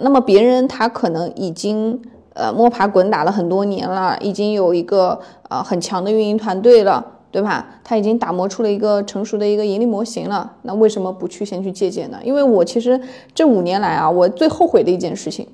[0.00, 2.00] 那么别人他可能已经
[2.38, 7.66] 呃摸爬滚打了很多年了，已经有一个呃很强的运营团队了，对吧？
[7.82, 12.18] 他已经打磨出了一个成熟的一个盈利模型了，那为什么不去先去借鉴呢？
[12.22, 12.98] 因为我其实
[13.34, 15.46] 这五年来啊，我最后悔的一件事情，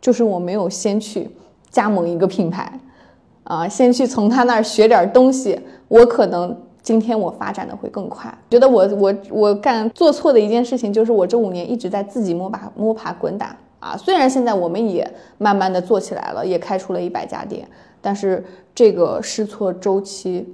[0.00, 1.28] 就是我没有先去
[1.70, 2.80] 加盟一个品牌，
[3.42, 8.32] 啊，先去从他那儿学点东西，我可能今天我发展的会更快。
[8.48, 13.56] 觉得我我我干做错的一件事情，就是我这五年一直在自己摸爬摸爬滚打。
[13.80, 17.66] 啊，虽然现在我们也慢慢的做起来了，也开出了一百家店，
[18.00, 20.46] 但是这个试错周期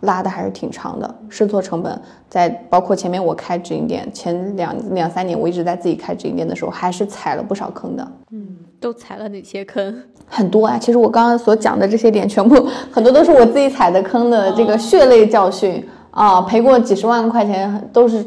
[0.00, 10.02] 拉的还是挺长的，试错成本在包括前面我开直营店前两两三年，我一直在自己开直营店的时候，还是踩了不少坑的，嗯，都踩了哪些坑？
[10.26, 10.78] 很多啊。
[10.78, 18.24] 其实我刚刚所讲的这些点，全部很多都是我自己踩的坑的这个血泪教训啊，赔过几十万块钱都是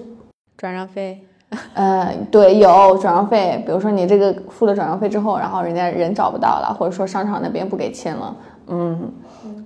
[0.57, 1.25] 转让费。
[1.75, 8.35] 呃，对，有转让费，比如说你这个付了转让费之后，然后人家人找不到了，或者说商场那边不给签了，
[8.67, 9.13] 嗯，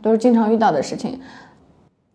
[0.02, 1.20] 都是经常遇到的事情。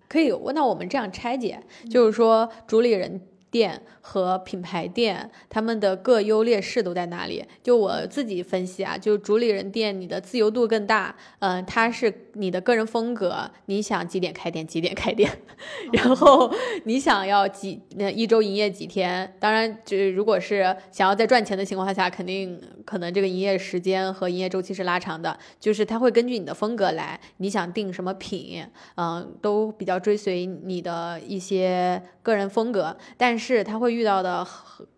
[0.08, 3.20] 可以，那我们这样拆解，就是说主理人。
[3.52, 7.44] 店和品牌店，他们的各优劣势都在哪里？
[7.62, 15.30] 就我自己分析啊，就主理人店，你的自由度更大，嗯，它是你的个人风格，你想几点开店几点开店，
[15.92, 16.52] 然后
[16.84, 28.64] 你想要几那一周营业几天，当然，就是如果是想要在赚钱的情况下，肯定可能这个营业时间和营业周期是拉长的，就是它会根据你的风格来，你想定什么品，
[28.96, 34.46] 嗯，都比较追随你的一些个人风格，但是它会遇到的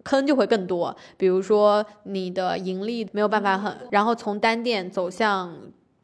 [0.04, 5.56] 坑就会更多，比如说你的盈利没有办法很，然后从单店走向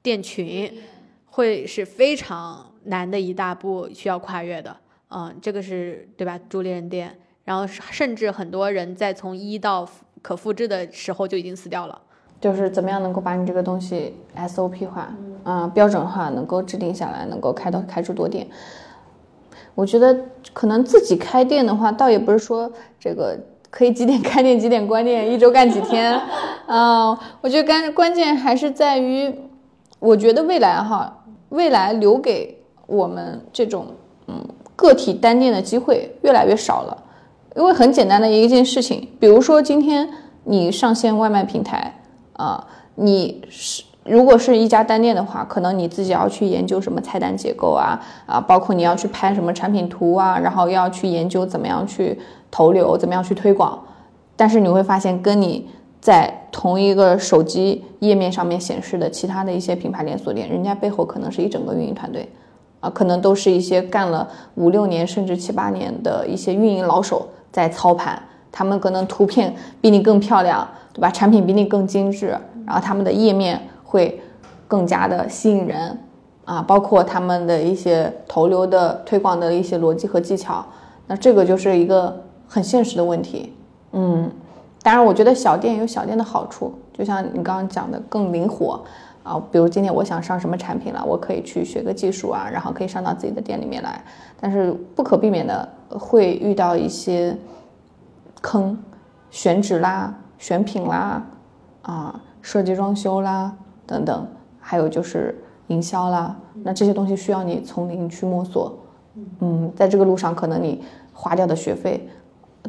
[0.02, 0.72] 店群，
[1.26, 4.76] 会是非常难的一大步需要跨越的，
[5.10, 6.38] 嗯，这个是对吧？
[6.48, 9.88] 主理人店，然后甚至很多人在从一到
[10.22, 12.00] 可复制的时候就已经死掉了，
[12.40, 18.48] 就是怎么样能够把你这个东西 SOP 化，嗯，标准化，能够制定下来，能够开到开出多店。
[19.78, 23.38] 我觉得可能自己开店的话，倒也不是说这个
[23.70, 26.20] 可以几点开店几点关店，一周干几天，
[26.66, 27.10] 啊，
[27.40, 29.32] 我觉得关关键还是在于，
[30.00, 33.86] 我觉得未来哈，未来留给我们这种
[34.26, 37.04] 嗯个体单店的机会越来越少了，
[37.54, 40.10] 因为很简单的一件事情，比如说今天
[40.42, 43.84] 你上线外卖平台啊，你是。
[44.10, 52.18] 如果是一家单店的话，可能你自己要去研究什么菜单结构啊啊，包括你要去拍什么产品图啊，然后要去研究怎么样去
[52.50, 53.78] 投流，怎么样去推广。
[54.36, 55.68] 但是你会发现，跟你
[56.00, 62.28] 在同一个手机页面上面显示的其他的一些品牌连锁店，人家背后可能是一整个运营团队
[62.80, 68.22] 啊，可能都是一些干了五六年甚至七八年的一些运营老手在操盘。
[68.50, 71.10] 他们可能图片比你更漂亮，对吧？
[71.10, 72.28] 产品比你更精致，
[72.66, 73.60] 然后他们的页面。
[73.88, 74.20] 会
[74.68, 75.98] 更加的吸引人
[76.44, 80.62] 啊，包括他们的一些投流的推广的一些逻辑和技巧，
[81.06, 83.54] 那这个就是一个很现实的问题。
[83.92, 84.30] 嗯，
[84.82, 88.84] 当然，我觉得小店有小店的好处，就像你刚刚讲的，更灵活
[89.22, 89.42] 啊。
[89.50, 94.04] 比如今天我想上什么产品了，我可以去学个技术啊，然后可以上到自己的店里面来。
[94.38, 97.34] 但是不可避免的会遇到一些
[98.42, 98.76] 坑，
[99.30, 101.22] 选址啦、选品啦、
[101.80, 103.52] 啊设计装修啦。
[103.88, 104.28] 等等，
[104.60, 105.34] 还有就是
[105.68, 108.78] 营销啦，那这些东西需要你从零去摸索。
[109.40, 112.06] 嗯，在这个路上，可能你花掉的学费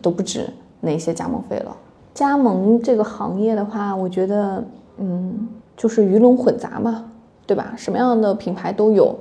[0.02, 1.76] 都不止那些加盟费了。
[2.14, 4.64] 加盟这个行业的话，我觉得，
[4.98, 7.06] 嗯，就是鱼龙混杂嘛，
[7.46, 7.74] 对吧？
[7.76, 9.14] 什么样的品牌都有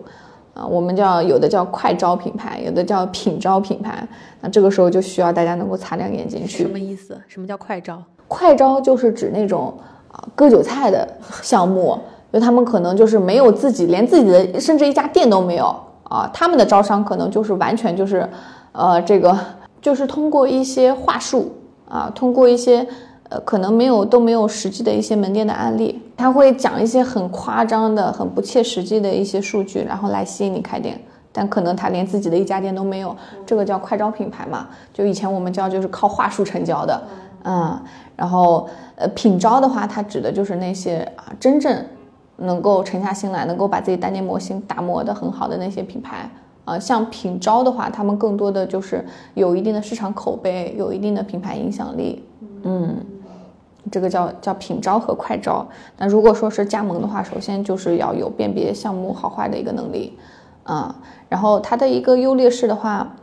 [0.54, 0.64] 啊。
[0.64, 4.06] 我们叫有的叫快招品牌，有的叫品招品牌。
[4.40, 6.62] 那这个时候就需要大家能够擦亮眼睛去。
[6.62, 7.20] 什么意思？
[7.26, 8.02] 什么叫快招？
[8.28, 9.76] 快招就是指那种。
[10.12, 11.06] 啊割韭菜的
[11.42, 11.98] 项目，
[12.32, 18.28] 就他们可能就是没有自己，连自己的甚至一家店都没有啊，他们的招商可能就是完全就是，
[18.72, 19.36] 呃，这个
[19.80, 21.52] 就是通过一些话术
[21.88, 22.86] 啊，通过一些
[23.28, 31.00] 呃可能没有都没有实际的一些门店的案例，他会讲一些很夸张的、很不切实际的一些数据，然后来吸引你开店。
[31.30, 33.14] 但可能他连自己的一家店都没有，
[33.46, 34.66] 这个叫快招品牌嘛？
[34.92, 37.00] 就以前我们叫就是靠话术成交的，
[37.44, 37.80] 嗯，
[38.16, 41.84] 然后呃品招的话，它指的就是那些啊真正
[42.36, 46.30] 能够沉下心来，能够把自己单店模型打磨得很好的那些品牌。
[46.64, 52.22] 呃，像品招的话，他们更多的就是有一定的市场口碑，有一定的品牌影响力，
[52.62, 52.94] 嗯，
[53.90, 55.66] 这个叫叫品招和快招。
[55.96, 60.18] 那如果说是加盟的话，首先就是要有辨别项目好坏的一个能力，
[60.64, 60.94] 啊、
[61.30, 63.16] 然后它的一个优劣势的话，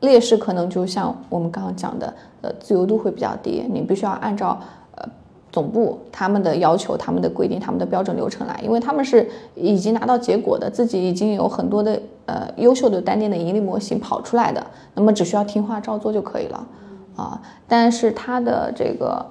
[0.00, 2.12] 劣势可能就像我们刚刚讲的，
[2.58, 4.58] 自由度会比较低，你必须要按照
[4.94, 5.08] 呃
[5.50, 16.66] 总部他们的要求、他们的规定、他们的标准流程来，因为他们是已经拿到结果的，自己已经有很多的呃优秀的单店的盈利模型跑出来的，那么只需要听话照做就可以了
[17.16, 17.40] 啊。
[17.66, 19.24] 但是它的这个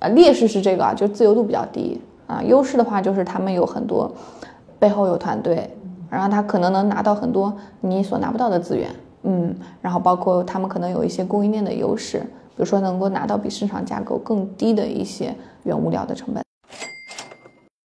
[0.00, 4.10] 呃劣势是这个啊，就自由度比较低啊，优势的话就是他们有很多
[4.78, 5.70] 背后有团队，
[6.10, 8.90] 然后他可能能拿到很多你所拿不到的资源。
[9.28, 9.52] 嗯，
[9.82, 16.42] 然后包括他们可能有一些供应链的优势，比如说能够拿到比市场价格更低的一些原物料的成本。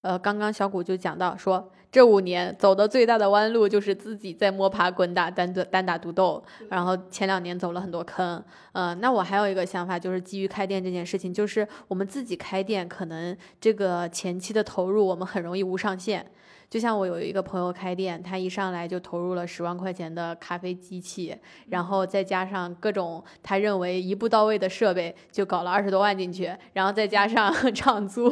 [0.02, 8.44] 呃，刚刚小谷就讲到说，这五年走的最大的弯路就是自己在摸爬滚打、单打单打独斗，然后前两年走了很多坑。
[8.72, 16.26] 呃，那我还有一个想法，就是基于开店这件事情，就是我们自己开店，可能这个前期的投入我们很容易无上限。
[16.70, 21.36] 就像我有一个朋友开店，他一上来就投入了十万块钱的咖啡机器，
[21.70, 28.30] 然后再加上各种他认为一步到位的设备，就搞了二十多万进去，然后再加上 场租，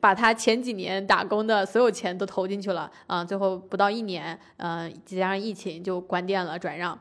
[0.00, 6.98] 把他前几年打工的所有钱都投进去了，啊、最后不到一年，嗯、再加上疫情就关店了，转让。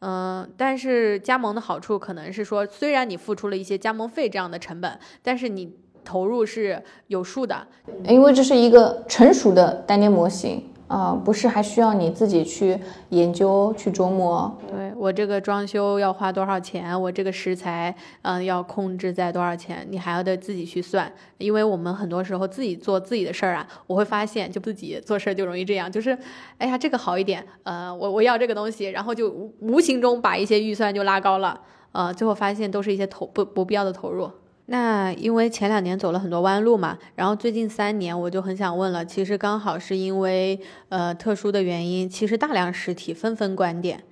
[0.00, 5.74] 嗯，但是加盟的好处可能是说，虽然你付出了一些加盟费这样的成本，但是你
[6.06, 7.66] 投入是有数的，
[8.04, 12.78] 因为这是一个成熟的单店模型啊、不是还需要你自己去
[13.08, 14.56] 研究、去琢磨。
[14.70, 17.92] 对我这个装修要花多少钱，我这个食材
[18.22, 21.12] 嗯、要控制在多少钱，你还要得自己去算。
[21.38, 26.16] 因为我们很多时候自己做自己的事儿啊，我会发现就自己做事儿就容易这样，就是
[26.58, 34.30] 哎呀这个好一点，呃我我要这个东西，然后就无无形中把一些预算就拉高了，呃最后发现都是一些投不不必要的投入。
[34.66, 44.02] 那因为前两年走了很多弯路嘛，然后最近三年我就很想问了，其实刚好是因为呃特殊的原因，其实大量实体纷纷关店，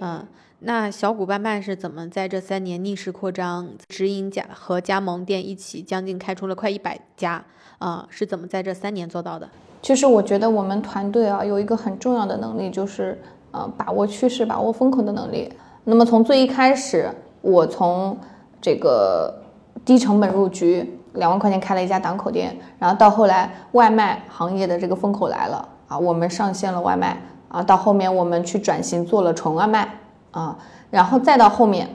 [0.00, 0.26] 嗯，
[0.60, 7.44] 那小谷拌拌是怎么在这三年逆势扩张，直营加和加盟店一起，将近开出了快一百家，
[7.78, 9.48] 啊、是怎么在这三年做到的？
[9.82, 15.52] 其实我觉得我们团队啊有一个很重要的能力，就是呃把握趋势、把握风口的能力。
[15.84, 17.08] 那么从最一开始，
[17.42, 18.18] 我从
[18.60, 19.42] 这个
[19.84, 27.16] 低成本入局，两万块钱开了一家档口店，然后到后来外卖行业的这个风口来了啊，我们上线了外卖
[27.48, 29.88] 啊，到后面我们去转型做了纯外卖
[30.30, 30.56] 啊，
[30.90, 31.88] 然后再到后面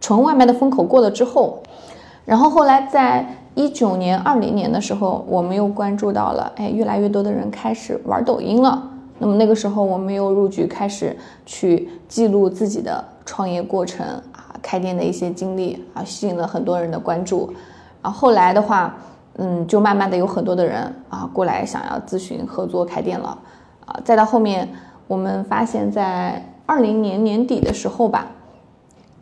[0.00, 1.62] 纯外卖的风口过了之后，
[2.24, 8.90] 然后后来在一九年、二零年的时候，我们又关注到了，哎，越来越多的人开始玩抖音了。
[9.18, 11.16] 那么那个时候，我们又入局，开始
[11.46, 14.04] 去记录自己的创业过程，
[14.62, 17.52] 开店的一些经历啊，吸引了很多人的关注。
[18.00, 18.94] 然后后来的话，
[19.36, 23.36] 嗯，就慢慢的有很多的人啊过来想要咨询合作开店了，
[23.86, 24.68] 啊，再到后面，
[25.06, 28.26] 我们发现，在二零年年底的时候吧，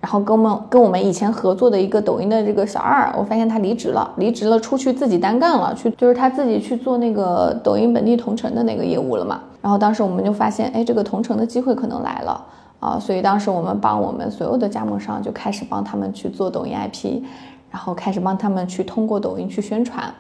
[0.01, 9.41] 然后跟我们跟我们以前合作的一个抖音的这个小二，我发现他离职了，离职了出去自己单干了，去就是他自己去做那个抖音本地同城的那个业务了嘛。
[9.63, 12.43] 然后当时我们就发现，哎，这个同城的机会可能来了
[12.81, 17.23] 啊，所以当时我们帮我们所有的加盟商就开始帮他们去做抖音 IP，
[17.71, 20.13] 然后开始帮他们去通过抖音去宣传。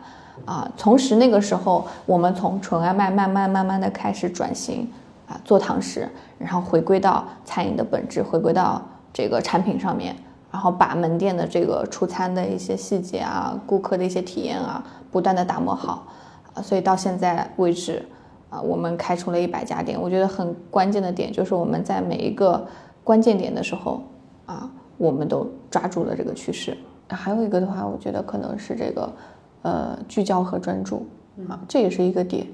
[0.46, 4.90] 啊，同时那个时候，我们从纯外卖慢慢慢慢的开始转型，
[5.28, 6.08] 啊，做堂食，
[6.38, 8.80] 然后回归到餐饮的本质，回归到
[9.12, 10.16] 这个产品上面，
[10.50, 16.06] 然后把门店的这个出餐的一些细节啊，顾客的一些体验啊，不断的打磨好，
[16.54, 18.02] 啊，所以到现在为止，
[18.51, 19.98] 啊，我们开出了一百家店。
[19.98, 22.66] 我觉得很关键的点就是我们在每一个
[23.03, 24.03] 关键点的时候，
[24.44, 26.76] 啊，我们都抓住了这个趋势。
[27.09, 29.12] 还有一个的话，我觉得可能是这个，
[29.62, 31.07] 呃，聚焦和专注，
[31.48, 32.46] 啊，这也是一个点。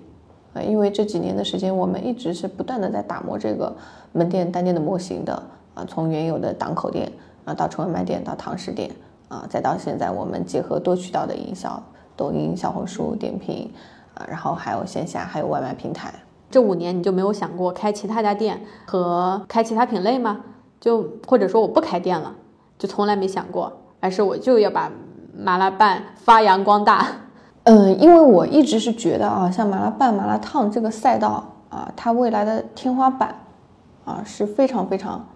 [0.54, 3.74] 呃，因为这几年的时间，我们一直是不断的在打磨这个
[4.12, 5.34] 门店单店的模型的
[5.74, 7.10] 啊，从原有的档口店
[7.44, 8.90] 啊，到纯外卖店，到堂食店
[9.28, 11.82] 啊，再到现在我们结合多渠道的营销，
[12.16, 13.95] 抖音、小红书、点评啊，
[14.28, 16.12] 然后还有线下，还有外卖平台
[16.50, 20.40] 这五年你就没有想过开其他家店和开其他品类吗？
[20.80, 22.32] 就或者说我不开店了，
[22.78, 24.90] 就从来没想过，而是我就要把
[25.36, 27.06] 麻辣拌发扬光大。
[27.64, 33.34] 嗯，因为我一直是觉得啊，像麻辣拌、麻辣烫这个赛道啊，它未来的天花板
[34.04, 35.26] 啊是非常非常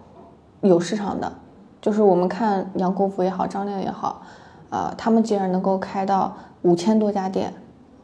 [0.61, 1.31] 有市场的。
[1.81, 4.21] 就是我们看杨国福也好，张亮也好，
[4.69, 7.53] 啊，他们既然能够开到五千多家店，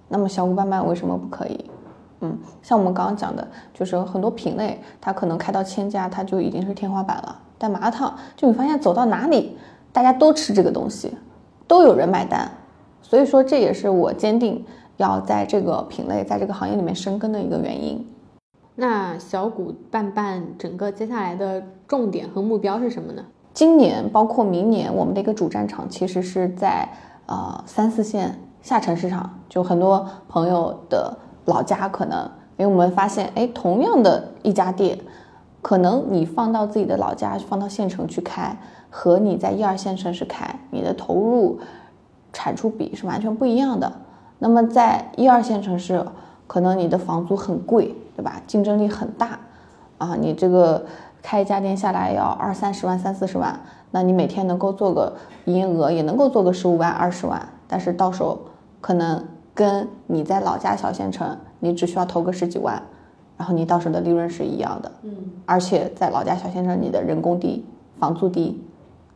[0.08, 1.66] 那么小骨拌拌为什么不可以？
[2.22, 7.40] 嗯，像我们刚刚讲的，就是很多品类，它可能开到千家，它就已经是天花板了。
[7.58, 9.58] 但麻辣烫，就你发现走到哪里，
[9.92, 11.16] 大家都吃这个东西，
[11.68, 12.50] 都有人买单。
[13.02, 14.66] 所以说，这也是我坚定
[14.98, 18.08] 要在这个品类、在这个行业里面深耕的一个原因。
[18.76, 23.24] 那小骨拌拌整个接下来的重点和目标是什么呢？
[23.54, 26.88] 今年包括明年，我们的一个主战场其实是在
[27.26, 34.98] 呃三四线下沉市场，就很多朋友的老家可能，因为我们发现，哎，同样的一家店，
[35.62, 38.58] 可能你放到自己的老家，放到县城去开，
[38.90, 41.60] 和你在一二线城市开，你的投入
[42.34, 43.92] 产出比是完全不一样的。
[44.40, 46.06] 那么在一二线城市，
[46.46, 48.42] 可能你的房租很贵，对吧？
[48.46, 49.40] 竞争力很大，
[49.98, 50.86] 啊，你这个。
[51.20, 53.60] 开一家店下来要二三十万、三四十万，
[53.92, 58.40] 那你每天能够做个营业额也能够做个十五万、二十万，但是到时候
[58.80, 62.82] 可能跟你在老家小县城，你只需要投个十几万，
[63.38, 64.92] 然后你到时候的利润是一样的。
[65.04, 65.16] 嗯，
[65.46, 67.66] 而且在老家小县城，你的人工低，
[68.00, 68.62] 房租低，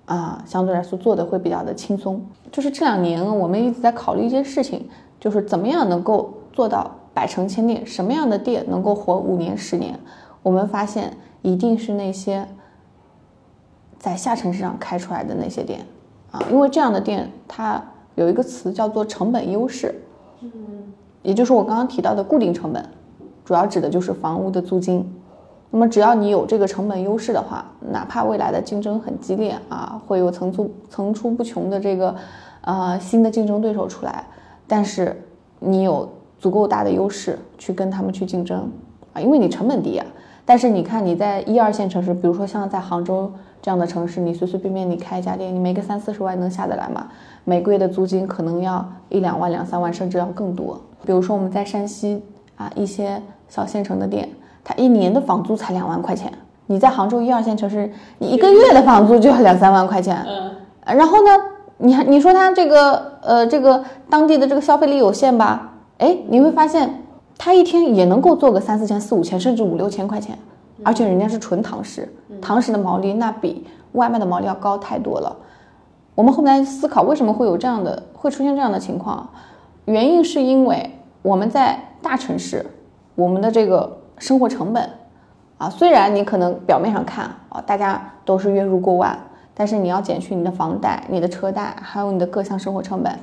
[0.05, 2.21] 啊，相对来说做的会比较的轻松。
[2.51, 4.87] 就是这两年我们一直在考虑一件事情，
[5.19, 9.99] 就是怎么样能够做到百城千店，什么样的店能够活五年、十年？
[10.43, 11.17] 我们发现。
[11.43, 12.47] 一定是那些
[13.97, 15.83] 在下沉市场开出来的那些店
[16.29, 17.83] 啊，因为这样的店它
[18.15, 19.95] 有一个词叫做成本优势，
[20.41, 20.49] 嗯，
[21.23, 22.85] 也就是我刚刚提到的固定成本，
[23.45, 25.09] 主要指的就是房屋的租金。
[25.73, 32.13] 那么只要你有这个成本优势的话，哪怕未来的竞争很激烈啊，会有层出层出不穷的这个
[32.61, 34.25] 呃新的竞争对手出来，
[34.67, 35.23] 但是
[35.59, 38.69] 你有足够大的优势去跟他们去竞争
[39.13, 40.05] 啊，因为你成本低啊。
[40.43, 43.31] 但是你看，你在一二线城市，比如说像在杭州
[43.61, 47.07] 这样的城市，你随随便便你开一家店，你没个三四十万能下得来吗？
[47.43, 50.81] 每个月的租金可能要一两万、两三万，甚至要更多。
[51.05, 52.23] 比如说我们在山西
[52.55, 54.27] 啊一些小县城的店，
[54.63, 56.31] 它一年的房租才两万块钱。
[56.65, 60.25] 你在杭州一二线城市，你一个月的房租就要两三万块钱。
[60.27, 60.97] 嗯。
[60.97, 61.31] 然后呢，
[61.77, 65.73] 你还你说他这个呃这个当地的这个消费力有限吧？
[65.99, 66.97] 哎，你会发现。
[67.43, 70.37] 他一天也能够做个三四千、四五千，甚至五六千块钱，
[70.83, 72.07] 而且人家是纯堂食，
[72.41, 75.35] 堂食的毛利那比外卖的毛利要高太多了。
[76.15, 79.29] 我们后来思考，为什么会有这样的，会出现这样的情况？
[79.85, 82.65] 原因是因为我们在大城市，
[83.15, 84.89] 我们的这个生活成本
[85.57, 89.17] 啊，虽然你可能表面上看啊，大家都是月入过万，
[89.53, 93.17] 但是你要减去你的房贷、你的车贷，还有你的各项生活成本。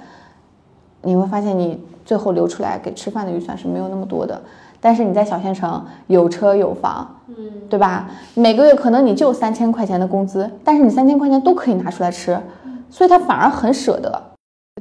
[1.02, 4.42] 你会发现，你最后留出来给吃饭的预算是没有那么多的。
[4.80, 8.10] 但是你在小县城有车有房，嗯，对吧？
[8.34, 12.38] 每个月可能你就三千块钱的工资，但是你三千块钱都可以拿出来吃，
[12.90, 14.22] 所以他反而很舍得。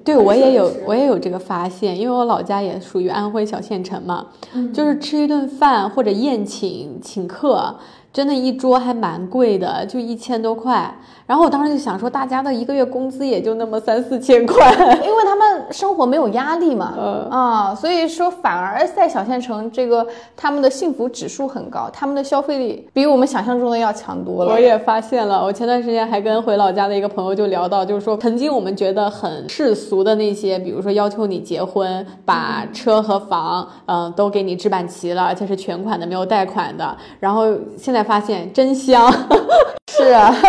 [0.04, 4.28] 对我也有，我也有这个发现，因为我老家也属于安徽小县城嘛，
[4.74, 7.76] 就是吃一顿饭或者宴请请客。
[8.14, 10.95] 真的，一桌还蛮贵的，就一千多块。
[11.28, 14.72] 然后我当时就想说，大家的一个月工资也就那么三四千块，
[15.04, 16.94] 因为他们生活没有压力嘛，
[17.30, 20.08] 啊，所以说反而在小县城，这个
[20.38, 24.54] 他们的幸福指数很高，他们的消费力比我们想象中的要强多了。
[24.54, 36.96] 我也发现了，我前段时间还跟回老家的一个朋友就聊到，就是说曾经我们觉得很世俗的那些，比如说要求你结婚，把车和房，嗯，都给你置办齐了，而且是全款的，没有贷款的。
[37.20, 37.48] 然后
[37.78, 39.12] 现在发现真香，
[39.92, 40.34] 是啊。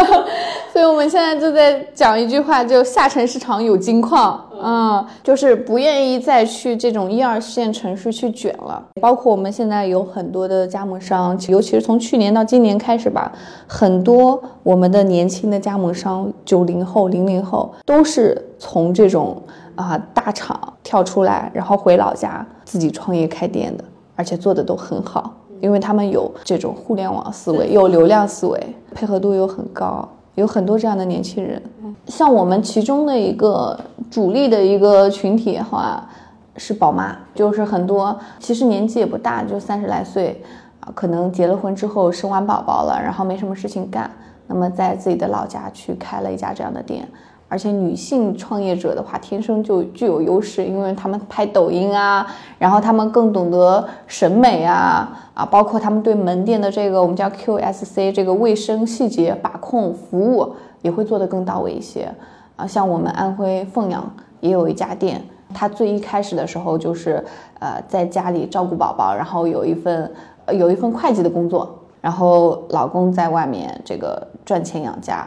[0.78, 8.80] 所以我们现在就在讲一句话，就下沉市场有金矿，嗯，就是不愿意再去这种一二线城市去卷了。
[9.00, 13.32] 包括我们现在有很多的加盟商，尤其是从去年到今年开始吧，
[13.66, 19.42] 很多我们的年轻的加盟商，九零后、零零后，都是从这种
[19.74, 23.82] 啊大厂跳出来，然后回老家自己创业开店的，
[24.14, 30.08] 而且做的都很好，因为他们有这种互联网思维，有流量思维，配合度又很高。
[30.38, 31.60] 有很多这样的年轻人，
[32.06, 33.76] 像我们其中的一个
[34.08, 36.08] 主力的一个群体的话，
[36.56, 40.40] 是宝妈，就是很多其实年纪也不大，就三十来岁
[40.78, 44.08] 啊，可能结了婚之后生完宝宝了，然后没什么事情干，
[44.46, 47.08] 那么在自己的老家去开了一家这样的店，
[47.50, 52.26] 而且女性创业者的话，天生就具有优势，因为他们拍抖音啊，
[52.58, 62.12] 然后他们更懂得审美啊，啊，包括他们对门店的这个我们叫 QSC 这个卫生细节把控服务也会做得更到位一些
[62.56, 62.66] 啊。
[62.66, 65.22] 像我们安徽凤阳也有一家店，
[65.54, 67.24] 他最一开始的时候就是
[67.60, 70.12] 呃在家里照顾宝宝，然后有一份
[70.52, 75.26] 有一份会计的工作，然后老公在外面这个赚钱养家。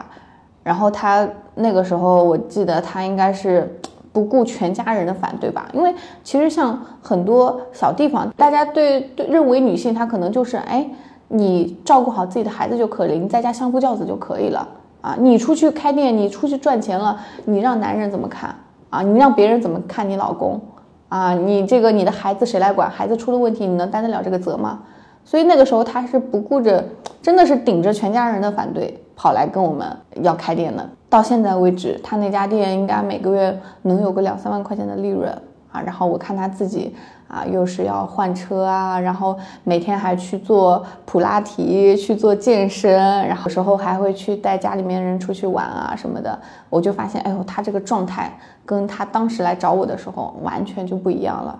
[0.62, 3.78] 然后他那个时候，我记得他应该是
[4.12, 5.68] 不顾全家人的反对吧？
[5.72, 10.88] 因为其实像很多小地方，大家对对认为女性她可能就是哎，
[11.28, 14.68] 你照顾好自己的孩子就可以，你在家相夫教子就可以了
[15.00, 15.16] 啊。
[15.18, 18.54] 你出去开店，你出去赚钱了，你让男人怎么看
[18.90, 19.02] 啊？
[19.02, 20.60] 你让别人怎么看你老公
[21.08, 21.34] 啊？
[21.34, 22.88] 你这个你的孩子谁来管？
[22.88, 24.80] 孩子出了问题，你能担得了这个责吗？
[25.24, 26.84] 所以那个时候他是不顾着，
[27.20, 29.01] 真的是顶着全家人的反对。
[29.14, 35.30] 跑来跟我们要开店的，到现在为止，他那家店应该每个月能有个两三万块钱的利润
[35.70, 35.80] 啊。
[35.80, 36.94] 然后我看他自己
[37.28, 42.92] 啊，又是要换车啊，然后每天还去做普拉提，去做健身，
[43.26, 46.38] 然后有时候还会去带家里面人出去玩啊什么的。
[46.68, 48.32] 我就发现，哎呦，他这个状态
[48.64, 51.58] 跟他当时来找我的时候完全就不一样了，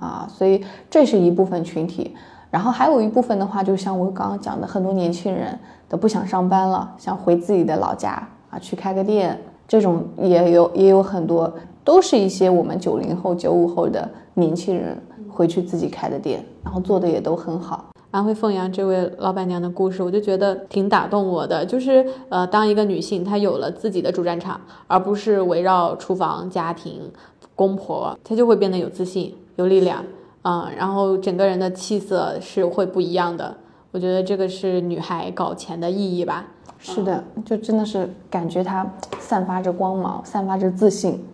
[0.00, 2.16] 啊，所以这是一部分群体。
[2.52, 8.10] 然后还有一部分的话，就像我刚刚讲的，很多年轻人都不想上班了，想回自己的老家
[8.50, 11.50] 啊，去开个店，这种也有也有很多，
[11.82, 15.00] 都是一些我们九零后、九五后的年轻人
[15.30, 17.86] 回去自己开的店，然后做的也都很好。
[18.10, 27.10] 安徽凤阳这位老板娘的故事，我就觉得挺打动我的，就是呃，当一个女性她有了自己的主战场，而不是围绕厨房、家庭、
[27.56, 30.04] 公婆，她就会变得有自信、有力量。
[30.42, 33.56] 啊，然后整个人的气色是会不一样的。
[33.92, 36.46] 我觉得这个是女孩搞钱的意义吧。
[36.78, 38.84] 是的，就真的是感觉她
[39.20, 41.24] 散发着光芒，散发着自信。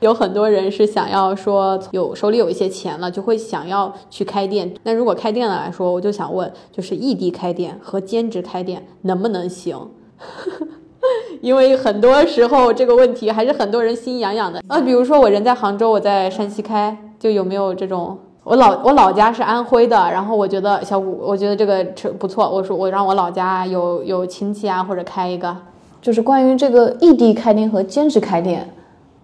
[0.00, 4.74] 有很多人是想要说有手里有一些钱了，就会想要去开店。
[4.82, 9.88] 那如果开店了来说，我就想问，就是异地开店和兼职开店能不能行？
[11.40, 14.60] 因为很多时候这个问题还是很多人心痒痒的。
[14.68, 16.96] 呃，比如说我人在杭州，我在山西开。
[17.22, 18.18] 就有没有这种？
[18.42, 22.50] 我老我老家是安徽的，然后我觉得小谷，我觉得这个车不错。
[22.50, 25.56] 我说我让我老家有有亲戚啊，或者开一个，
[26.00, 28.68] 就是关于这个异地开店和兼职开店，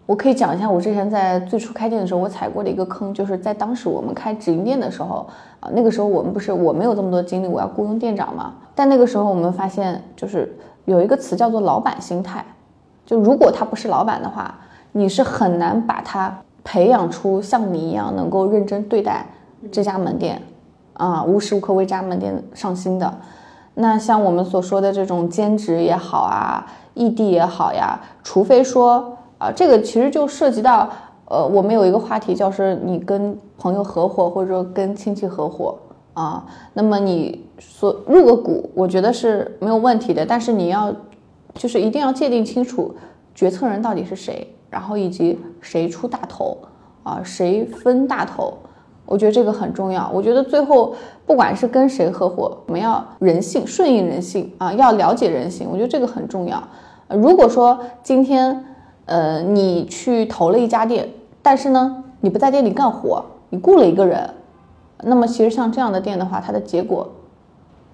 [0.07, 5.27] 我可以讲一下我之前在最初开店的时候我踩过的一个坑，就是在当时我们开直营店的时候
[5.59, 8.55] 啊，那个时候我们不是我没有这么多精力，我要雇佣店长嘛。
[8.77, 12.47] 但那个时候我们发现，就是有一个词叫做老板心态，
[13.05, 14.55] 就如果他不是老板的话，
[14.93, 16.39] 你是很难把他。
[16.71, 19.27] 培养出像你一样能够认真对待
[19.73, 20.43] 这家门店，
[20.93, 23.11] 啊，无时无刻为这家门店上心的。
[23.73, 30.87] 那像我们所说的这种兼职也好啊，异地也好呀，除非说啊，这个其实就涉及到，
[31.25, 35.75] 呃，我们有一个话题，就是你跟朋友合伙或者说跟亲戚合伙
[36.13, 36.45] 啊，
[36.75, 40.95] 那么你所入个股，我觉得是没有问题的，但是你要
[41.55, 42.95] 就是一定要界定清楚
[43.35, 44.55] 决策人到底是谁。
[44.71, 46.57] 然后以及谁出大头
[47.03, 48.53] 啊，谁分大头，
[49.07, 50.11] 我觉得这个很重要。
[50.13, 50.95] 我觉得最后
[51.25, 56.63] 不管是跟谁合伙，我们要人性，顺应人性啊，要了解人性，我觉得这个很重要。
[57.09, 58.65] 如果说今天
[59.07, 61.09] 呃你去投了一家店，
[61.41, 64.29] 但是呢你不在店里干活，你雇了一个人，
[65.03, 67.09] 那么其实像这样的店的话，它的结果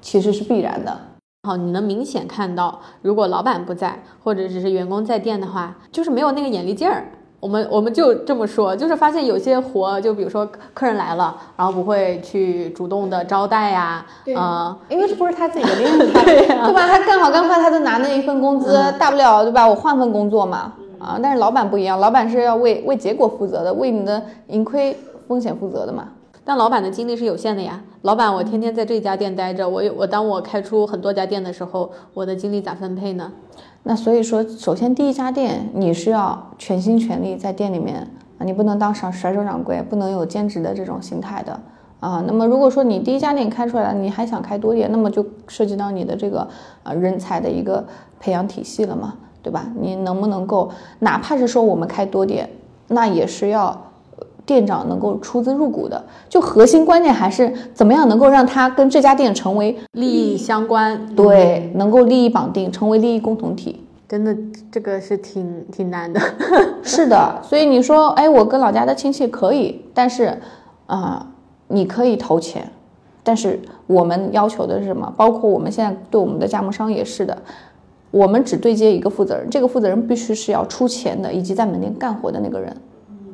[0.01, 0.99] 其实是必然的。
[1.45, 7.05] 好，你能明显看到，如果老板不在，或者只是员工在店的话，就是没有那个眼力劲儿。
[7.39, 16.89] 我们我们就这么说，就是发现有些活，就比如说客人来了，然后不会去主动的招待呀，啊，因为这不是他自己的 店，对吧？
[16.89, 19.69] 他干好干坏，他都拿那一份工资，大不了对吧？
[19.69, 24.97] 我换份工作嘛，啊，但是老板不一样，老板是要为为结果负责的，为你的盈亏
[25.29, 26.09] 风险负责的嘛。
[26.47, 33.33] 但老板的精力是有限的呀，老板，我天天在这家店待着，我我当我开出很多家店的时候，我的精力咋分配呢？
[33.85, 41.59] 那所以说，首先第一家店你是要全心全力在店里面啊，你不能当甩甩手掌柜，不能有兼职的这种心态的
[41.99, 42.23] 啊。
[42.27, 46.47] 那么如果说你第一家店开出来了，你还想开多点，那么就涉及到你的这个
[46.83, 47.83] 呃人才的一个
[48.21, 49.65] 培养体系了嘛，对吧？
[49.81, 52.51] 你能不能够，哪怕是说我们开多点，
[52.89, 53.81] 那也是要。
[54.47, 63.81] 店长能够出资入股的，就核心关键还是怎么样能够让他跟这家店成为利益相关，对，能够利益绑定，成为利益共同体。
[64.07, 64.37] 真的，
[64.71, 66.21] 这个是挺挺难的。
[66.85, 70.39] 是的，所以你说，哎，我跟老家的亲戚可以，但是，
[70.87, 71.27] 啊，
[71.69, 72.71] 你可以投钱，
[73.23, 75.11] 但是我们要求的是什么？
[75.17, 77.37] 包括我们现在对我们的加盟商也是的，
[78.11, 82.77] 我们只对接一个负责人，这个负责人必须是要出钱的，以及在门店干活的那个人。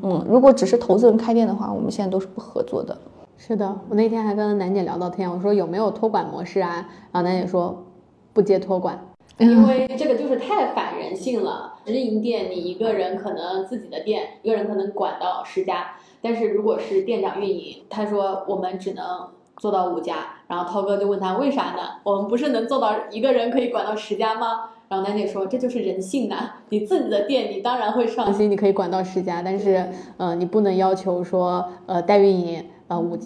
[0.02, 2.96] 嗯，如果只是投资人开店的话，我们现在都是不合作的。
[3.36, 6.88] 是的，我那天还跟楠姐聊到天，我说有没有托管模式啊？
[7.10, 7.84] 然后楠姐说
[8.32, 8.98] 不接托管，
[9.38, 11.74] 因为这个就是太反人性了。
[11.86, 22.00] 直营店你一个人可能自己的店，一个人可能管到十家，但是如果是店长运营，他说我们只能做到五家，然后涛哥就问他为啥呢？
[22.04, 24.69] 我们不是能做到一个人可以管到十家吗？
[24.90, 29.86] 然后楠姐说这就是人性呐，你自己的店你当然会上心，你可以管到十家，但是
[30.16, 33.16] 呃你不能要求说呃代运营呃我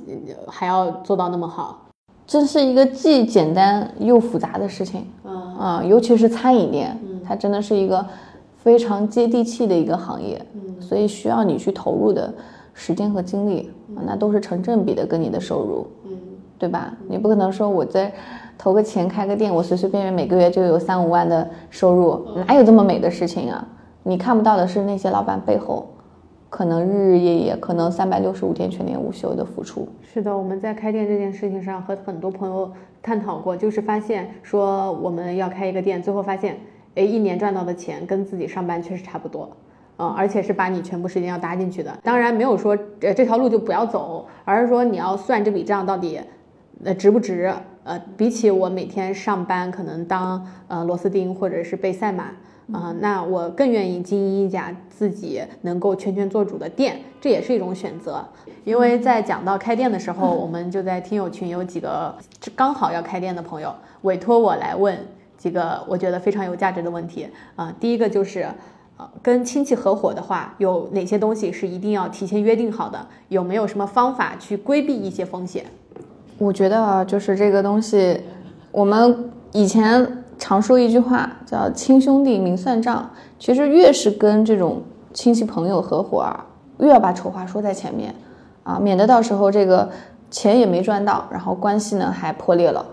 [0.47, 1.81] 还要做到那么好。
[2.27, 8.05] 这是一个既简单又复杂的事情，嗯啊、尤其是餐饮店，嗯它真的是一个
[8.59, 12.31] 非常接地气的一个行业，嗯所以需要你去投入的
[12.75, 16.11] 时间和精力，啊那都是成正比的跟你的收入，嗯
[16.59, 16.95] 对吧？
[17.09, 18.13] 你不可能说我在
[18.57, 23.67] 投个钱开个店，我随随便便每个月就有三五万的收入，哪有这么美的事情啊？
[24.03, 25.89] 你看不到的是那些老板背后，
[26.51, 29.89] 可能日日夜夜，可能三百六十五天全年无休的付出。
[30.03, 32.71] 是的，我们在开店这件事情上和很多朋友
[33.03, 36.59] 探讨过，就是发现说我们要开一个店，最后发现，
[36.95, 39.51] 哎，一年赚到的钱跟自己上班确实差不多，
[39.99, 41.91] 嗯，而且是把你全部时间要搭进去的。
[42.03, 46.21] 当然没有说呃这条路就不要走，而是说你要算这笔账到底，
[46.85, 47.53] 呃值不值？
[47.85, 52.31] 呃，比起我每天上班可能当呃螺丝钉或者是备赛马。
[52.73, 58.25] 啊、那我更愿意经营一家自己能够全权做主的店，这也是一种选择。
[58.65, 62.15] 因为在讲到开店的时候，我们就在听友群有几个
[62.57, 64.99] 刚好要开店的朋友委托我来问
[65.37, 68.49] 几个我觉得非常有价值的问题啊、第一个就是。
[68.97, 73.05] 呃，跟亲戚合伙的话，有哪些东西是一定要提前约定好的？
[73.29, 75.67] 有没有什么方法去规避一些风险？
[76.39, 78.21] 我觉得啊，就是这个东西，
[78.73, 83.09] 我们以前常说一句话叫“亲兄弟明算账”。
[83.39, 84.83] 其实越是跟这种
[85.13, 86.47] 亲戚朋友合伙啊，
[86.79, 88.15] 越要把丑话说在前面
[88.63, 89.89] 啊，免得到时候这个
[90.31, 92.85] 钱也没赚到，然后关系呢还破裂了。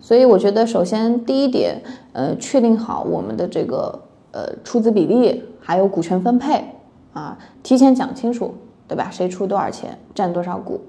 [0.00, 1.80] 所以我觉得，首先第一点，
[2.12, 4.00] 呃，确定好我们的这个
[4.32, 6.64] 呃出资比例，还有股权分配
[7.12, 8.52] 啊，提前讲清楚，
[8.88, 9.08] 对吧？
[9.12, 10.80] 谁出多少钱，占多少股。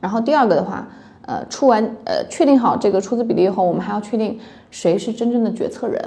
[0.00, 0.86] 然后第二个的话，
[1.26, 4.38] 呃，出完呃确定好这个出资比例以后，我们还要确定
[4.70, 6.00] 谁是真正的决策人。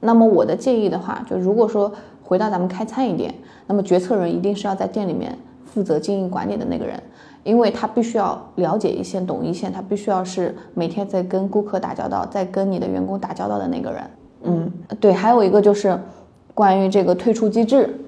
[0.00, 3.34] 那么我的建议的话，就如果说回到咱们开餐饮店，
[3.66, 7.02] 那么决策人一定是要在店里面负责经营管理的那个人，
[7.42, 14.02] 因为他必须要了解一线、懂一线，他必须要是每天在跟顾客打交道、在跟你的员工打交道的那个人。
[14.44, 15.98] 嗯，对，还有一个就是
[16.54, 17.98] 关于这个退出机制，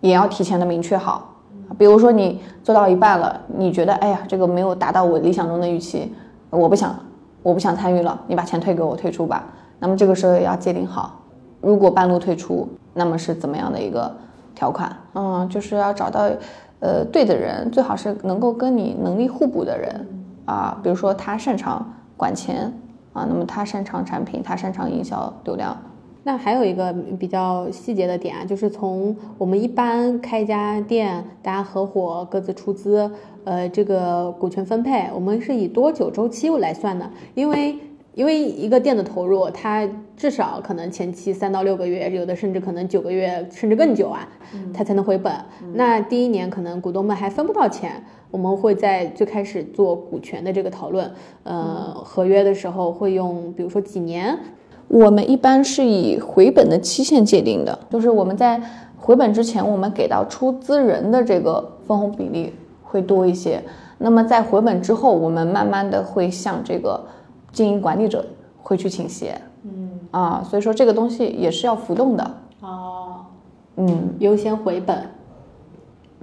[0.00, 1.33] 也要提前的明确好。
[1.78, 6.14] 比如说你做到一半了，你觉得哎呀这个没有达到我理想中的预期，
[6.50, 6.94] 我不想
[7.42, 9.44] 我不想参与了，你把钱退给我退出吧。
[9.78, 11.20] 那么这个时候也要界定好，
[11.60, 14.10] 如果半路退出，那么是怎么样的一个
[14.54, 14.96] 条款？
[15.14, 16.28] 嗯，就是要找到
[16.80, 20.08] 呃对的人，最好是能够跟你能力互补的人
[20.46, 20.78] 啊。
[20.82, 21.84] 比如说他擅长
[22.16, 22.72] 管钱
[23.12, 25.76] 啊，那么他擅长产品，他擅长营销流量。
[26.26, 33.10] 那还有一个比较细节的点啊，就是从我们一般开一家店，大家合伙各自出资，
[33.44, 37.10] 呃，这个股权分配，我们是以多久周期来算的？
[37.34, 37.76] 因为
[38.14, 44.26] 因为一个店的投入，它至少可能前期三到六个月，有的甚至可能九个月，甚至更久啊，
[44.72, 45.30] 它才能回本。
[45.74, 51.12] 那第一年可能股东们还分不到钱，我们会在最开始做股权的这个讨论，
[51.42, 54.38] 呃，合约的时候会用，比如说几年。
[54.88, 58.60] 我们一般是以回本的期限界定的，就是我们在
[58.96, 63.62] 回本之前，我们给到出资人的这个分红比例会多一些。
[63.98, 67.00] 那么在回本之后，我们慢慢的会向这个
[67.52, 68.24] 经营管理者
[68.62, 69.40] 会去倾斜。
[69.64, 72.30] 嗯啊，所以说这个东西也是要浮动的。
[72.60, 73.16] 哦，
[73.76, 75.08] 嗯，优先回本。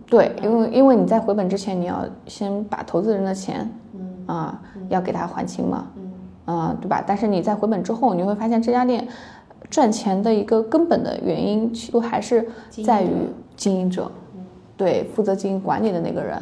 [0.08, 5.88] 对，因为因为你在回本之前，你要先把投资人的钱，嗯啊，要给他还清嘛。
[6.52, 7.04] 嗯啊、对吧？
[7.06, 9.08] 但是你在回本之后，你会发现这家店
[9.70, 12.46] 赚钱的一个根本的原因，其实还是
[12.84, 13.10] 在于
[13.56, 14.12] 经营者，
[14.76, 16.42] 对负责经营管理的那个人。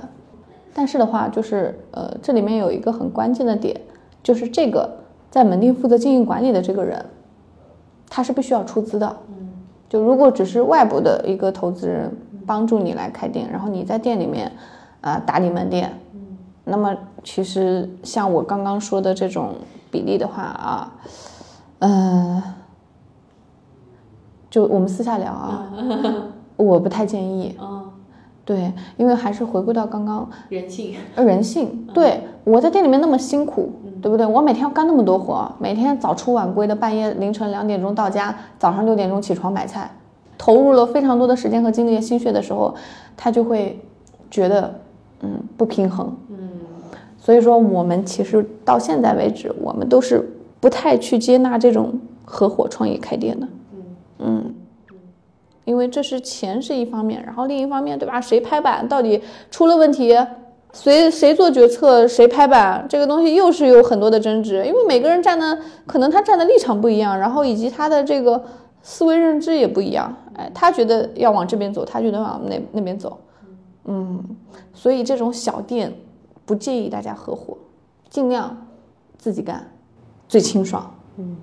[0.73, 3.79] 但是的话，就是呃，这里面有一个很关键的点，
[4.23, 4.89] 就是这个
[5.29, 7.03] 在门店负责经营管理的这个人，
[8.09, 9.17] 他是必须要出资的。
[9.89, 12.11] 就如果只是外部的一个投资人
[12.45, 14.51] 帮助你来开店，然后你在店里面，
[15.01, 15.91] 呃，打理门店，
[16.63, 19.55] 那么其实像我刚刚说的这种
[19.91, 20.93] 比例的话啊，
[21.79, 22.43] 呃、
[24.49, 25.71] 就我们私下聊啊，
[26.57, 27.55] 我不太建议。
[27.61, 27.85] 嗯
[28.49, 30.95] 对，因为还是回归到刚刚人性。
[31.13, 31.87] 呃人性。
[31.93, 33.71] 对我在店里面那么辛苦，
[34.01, 34.25] 对不对？
[34.25, 39.91] 我每天要干那么多活，每天早出晚归的，半夜凌晨两点钟到家，早上六点钟起床买菜，
[40.35, 42.73] 投入了非常多的时间和精力和心血的时候，
[43.15, 43.79] 他就会
[44.31, 44.73] 觉得
[45.21, 46.17] 嗯不平衡。
[46.29, 46.49] 嗯，
[47.29, 50.27] 所以说，我们其实到现在为止，我们都是
[50.59, 51.93] 不太去接纳这种
[52.25, 53.47] 合伙创业开店的。
[54.17, 54.51] 嗯，
[55.63, 58.19] 因为这是钱是一方面，然后另一方面，对吧？
[58.19, 59.21] 谁拍板到底
[59.51, 60.17] 出了问题，
[60.73, 65.55] 谁谁做决策，谁拍板，这个东西又是有很多的争执，因为每个人站的
[65.85, 68.43] 可能他站的立场不一样，然后以及他的这个
[68.81, 70.11] 思维认知也不一样。
[70.33, 73.19] 哎，他觉得要往这边走，他觉得往那那边走。
[73.85, 74.19] 嗯，
[74.73, 75.93] 所以这种小店
[76.49, 77.55] 不建议大家合伙，
[78.09, 78.65] 尽量
[79.19, 79.69] 自己干，
[80.27, 80.95] 最清爽。
[81.17, 81.37] 嗯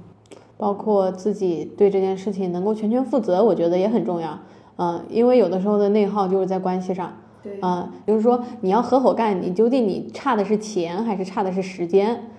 [0.58, 4.36] 包括自己对这件事情能够全权负责，我觉得也很重要。
[4.78, 7.12] 嗯，因为有的时候的内耗就是在关系上。
[7.40, 12.30] 对嗯，就是说你要合伙干，你究竟你差的是钱还是差的是时间？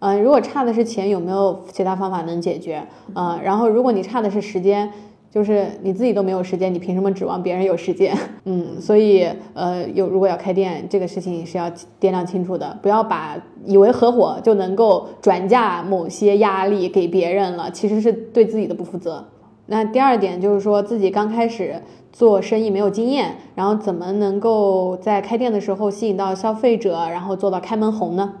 [0.00, 2.88] 嗯，如果差的是钱，有没有其他方法能解决？
[3.14, 4.90] 嗯，然后如果你差的是时间，
[5.36, 8.16] 就是你自己都没有时间，你凭什么指望别人有时间？
[8.46, 11.70] 嗯，所以呃，有如果要开店，这个事情是要
[12.00, 19.22] 掂量清楚的，不要把以为合伙就能够转嫁某些压力给别人了，其实是对自己的不负责。
[19.66, 28.32] 那第二点就是说自己刚开始做生意没有经验，然后怎么能够在开店的时候吸引到消费者，然后做到开门红呢？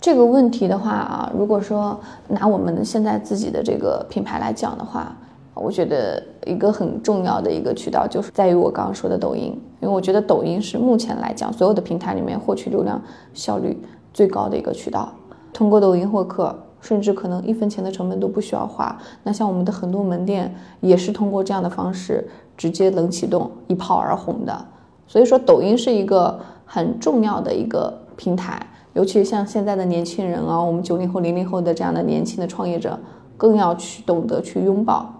[0.00, 5.14] 这个问题的话啊，如果说拿我们现在自己的这个品牌来讲的话，
[5.54, 13.00] 我觉得一个很重要的一个渠道就是在于我刚刚说的抖音，因为我觉得抖音是目前来讲所有的平台里面获取流量
[13.34, 13.78] 效率
[14.14, 15.12] 最高的一个渠道。
[15.52, 18.98] 通过抖音获客，甚至可能一分钱的成本都不需要花。
[19.22, 22.26] 那像我们的很多门店也是通过这样的方式
[22.56, 24.66] 直接冷启动，一炮而红的。
[25.06, 28.66] 所以说，抖音是一个很重要的一个平台。
[28.94, 32.98] 尤其像现在的年轻人啊，我们九零后、零零后的这样的年轻的创业者，
[33.36, 35.12] 更要去懂得去拥抱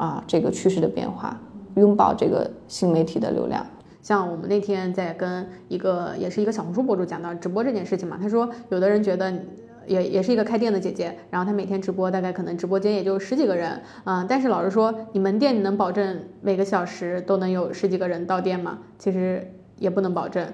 [0.00, 1.38] 啊这个趋势的变化，
[1.76, 3.64] 拥抱这个新媒体的流量。
[4.02, 9.32] 像我们那天在跟一个也是一个小红书博主讲到直播这件事情嘛，他说有的人觉得。
[9.86, 18.78] 也也是一个开店的姐姐，然后她每天直播，大概可能直播间也就十几个人，嗯，但是老实说，你门店你能保证每个小时都能有十几个人到店吗？
[18.98, 19.44] 其实
[19.78, 20.46] 也不能保证。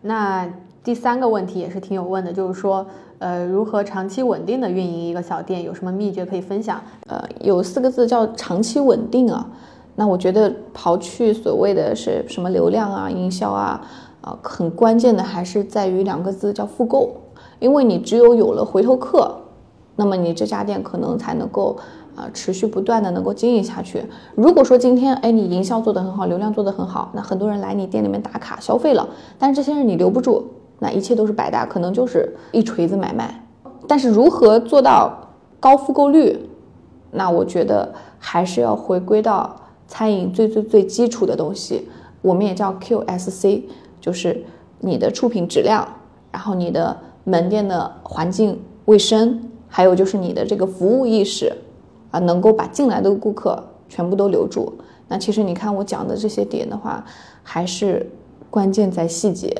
[0.00, 0.48] 那
[0.82, 2.86] 第三个问题也是挺有问的，就是说，
[3.18, 6.80] 呃，如何长期稳定的运营一个小店，有什么秘诀可以分享？
[7.06, 9.46] 呃，有四个字叫长期稳定啊。
[9.96, 13.80] 那我觉得刨去所谓的是什么流量啊、营销啊，
[14.22, 17.14] 啊、很关键的还是在于两个字叫复购。
[17.58, 19.36] 因为你只有有了回头客，
[19.96, 21.76] 那么你这家店可能才能够
[22.16, 24.02] 啊、持续不断的能够经营下去。
[24.34, 29.06] 如果说今天哎你营销做得很好，流量做得很好，那很多人来你店里面打卡消费了，
[29.38, 30.46] 但是这些人你留不住，
[30.80, 33.46] 那一切都是白搭，可能就是一锤子买卖。
[33.86, 35.28] 但是如何做到
[35.60, 36.48] 高复购率，
[37.12, 39.54] 那我觉得还是要回归到
[39.86, 41.88] 餐饮最最最基础的东西，
[42.22, 43.62] 我们也叫 QSC，
[44.00, 44.44] 就是
[44.78, 45.86] 你的出品质量，
[46.32, 51.52] 然后你的门店的环境卫生，还有就是你的这个服务意识，
[52.10, 54.72] 啊，能够把进来的顾客全部都留住。
[55.08, 57.04] 那其实你看我讲的这些点的话，
[57.42, 58.08] 还是
[58.48, 59.59] 关键在细节，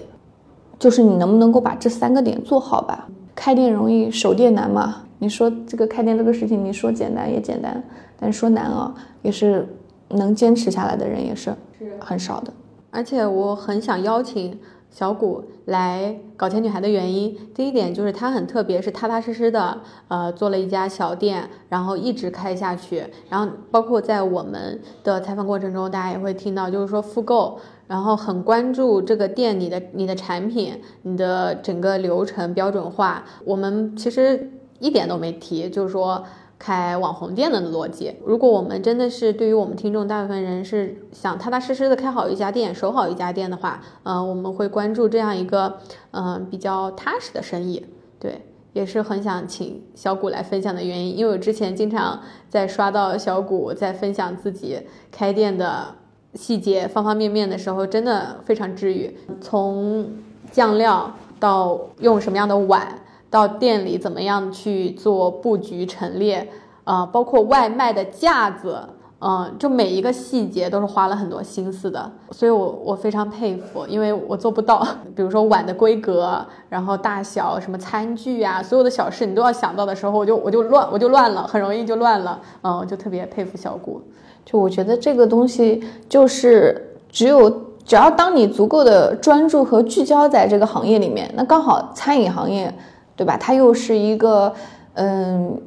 [0.80, 3.06] 就是你能不能够把这三个点做好吧。
[3.36, 5.02] 开店容易，守店难嘛。
[5.18, 7.82] 你说这个开店这个事情，你说简单也简单，
[8.18, 9.68] 但说难啊，也是
[10.08, 11.54] 能坚持下来的人也是
[12.00, 12.52] 很少的。
[12.90, 14.58] 而且我很想邀请
[14.90, 19.78] 小谷来搞钱女孩的原因，第一点就是她很特别，是踏踏实实的，
[20.08, 23.04] 呃，做了一家小店，然后一直开下去。
[23.28, 27.60] 然后包括在我们的采访过程中，大家也会听到，就是说复购，
[27.90, 33.24] 然后很关注这个店你的你的产品、你的整个流程标准化。
[33.44, 36.24] 我们其实一点都没提，就是说。
[36.62, 45.78] 开网红店的逻辑，如果我们真的是对于我们听众大部分人是想踏踏实实的开好一家店、守好一家店的话，呃，我们会关注这样一个
[46.10, 47.86] 嗯、比较踏实的生意，
[48.18, 48.42] 对，
[48.74, 52.20] 也是很想请小谷来分享的原因，因为我之前经常
[52.50, 54.80] 在刷到小谷在分享自己
[55.10, 55.86] 开店的
[56.34, 60.06] 细节方方面面的时候，真的非常治愈，从
[60.50, 62.86] 酱料到用什么样的碗。
[63.30, 66.48] 到店里怎么样去做布局陈列，
[66.82, 68.76] 呃，包括外卖的架子，
[69.20, 74.84] 嗯、就每一个细节都是花了很多心思的，所以我我非常佩服，因为我做不到。
[75.14, 84.02] 比如说碗的规格，然后大小，什么餐具啊，所有的小事你都要想到的时候，我就我就乱我就乱了，很容易就乱了，嗯，我就特别佩服小谷。
[84.44, 87.50] 就我觉得这个东西就是只有
[87.84, 92.72] 只要当你足够的专注和聚焦在这个行业里面，那刚好餐饮行业，
[93.16, 93.36] 对吧？
[93.36, 94.52] 它又是一个
[94.94, 95.60] 嗯，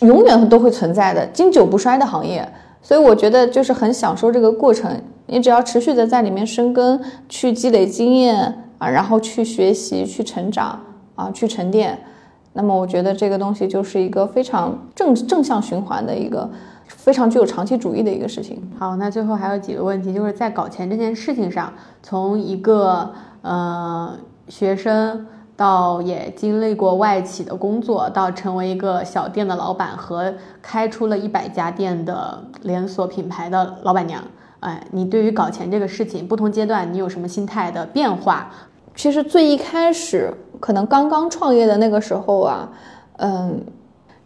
[0.00, 2.46] 永远都会存在的经久不衰的行业，
[2.82, 4.90] 所以我觉得就是很享受这个过程。
[5.26, 10.80] 你只要持续的在里面生根，去积累经验啊，然后去学习、去成长
[11.14, 11.98] 啊、去沉淀，
[12.54, 16.48] 那么我觉得这个东西就是一个非常正正向循环的一个
[16.88, 18.60] 非常具有长期主义的一个事情。
[18.78, 21.72] 好，那最后还有几个问题，就是在搞钱这件事情上，
[22.02, 23.10] 从一个
[23.42, 24.12] 呃
[24.48, 25.26] 学生
[25.56, 34.22] 到也经历过外企的工作，到成为一个小店的老板和开出了一百家店的连锁品牌的老板娘。
[34.60, 38.50] 哎，你对于搞钱这个事情，不同阶段你有什么心态的变化？
[38.94, 42.68] 其实最一开始，可能刚刚创业的那个时候啊，
[43.18, 43.64] 嗯，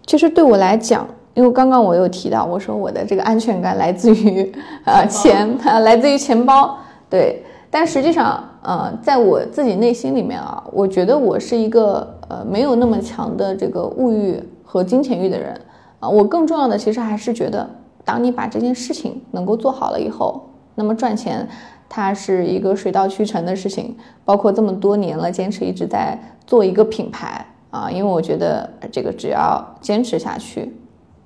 [0.06, 4.52] 其实对我来讲，因为刚刚我有提到，我说我的这个安全感来自于
[4.84, 6.76] 呃钱，啊，来自于钱包，
[7.08, 7.42] 对。
[7.70, 15.58] 但实际上，呃，在我自己内心里面啊，我觉得我是一个呃没有那么强的这个物欲和金钱欲的人
[15.98, 16.06] 啊。
[16.06, 17.66] 我更重要的其实还是觉得，
[18.04, 21.48] 当你把这件事情能够做好了以后，那么赚钱
[21.88, 23.96] 它是一个水到渠成的事情。
[24.22, 30.70] 包括这么多年了，坚持一直在做一个品牌啊，因为我觉得这个只要坚持下去，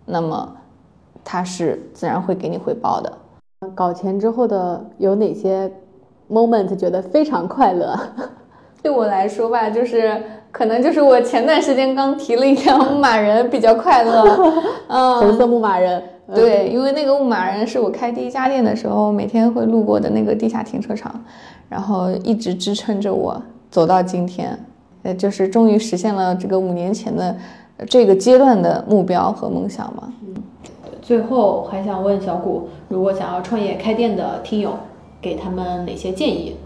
[0.06, 0.50] 那么
[1.22, 3.12] 它是自然会给你回报的。
[3.74, 5.70] 搞钱之后的有哪些
[6.30, 7.98] moment 觉得非常快乐？
[8.82, 14.22] 对我来说吧，就是可能就是我前段时间刚提了一辆牧马人，比较快乐。
[14.88, 16.02] 嗯，红色牧马人。
[16.34, 21.24] 对，因为那个牧马人是我开第一家店的时候每天会路过的那个地下停车场，
[21.68, 23.40] 然后一直支撑着我
[23.70, 24.58] 走到今天，
[25.04, 27.36] 呃，就是终于实现了这个五年前的
[27.88, 30.12] 这个阶段的目标和梦想吗？
[30.22, 30.34] 嗯。
[31.02, 34.72] 最后还想问小谷，如果想要创业开店的听友，
[35.20, 36.56] 给他们哪些建议？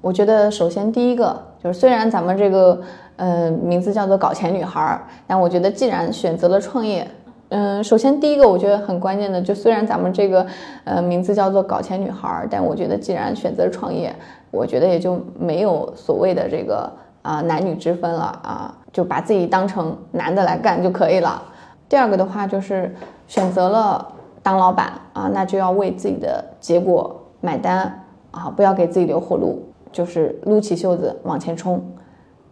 [0.00, 2.80] 我觉得首先第一个就是，虽然咱们这个
[3.16, 7.06] 呃名字叫做搞钱女孩儿，但我觉得既然选择了创业，
[7.48, 10.46] 嗯，首先第一个我觉得很关键的，就虽然咱们这个
[10.84, 14.14] 呃名字叫做搞钱女孩儿，但我觉得既然选择创业，
[14.50, 16.90] 我觉得也就没有所谓的这个
[17.24, 21.42] 啊、男女之分了啊，就把自己当成男的来干就可以了。
[21.88, 22.94] 第二个的话就是
[23.26, 24.12] 选择了
[24.42, 31.82] 当老板啊，那就要为自己的结果买单啊，不要给自己留后路，就是撸起袖子往前冲。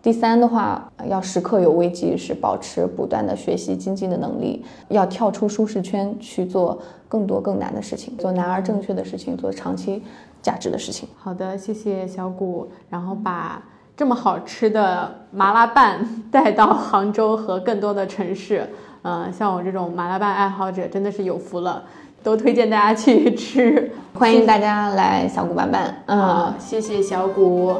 [0.01, 10.03] 第三的话，要时刻有危机意识，保持不断的学习精进的能力，要跳出舒适圈去做更多更难的事情，做难而正确的事情，做长期
[10.41, 11.09] 价值的事情。
[11.17, 13.63] 好的，谢谢小谷，然后把
[13.97, 18.69] 这么好吃的麻辣拌带到杭州和更多的城市。
[19.03, 21.83] 嗯、像我这种麻辣拌爱好者真的是有福了，
[22.23, 23.91] 都推荐大家去吃。
[24.15, 27.75] 欢迎大家来小谷拌拌，嗯，，谢谢小谷。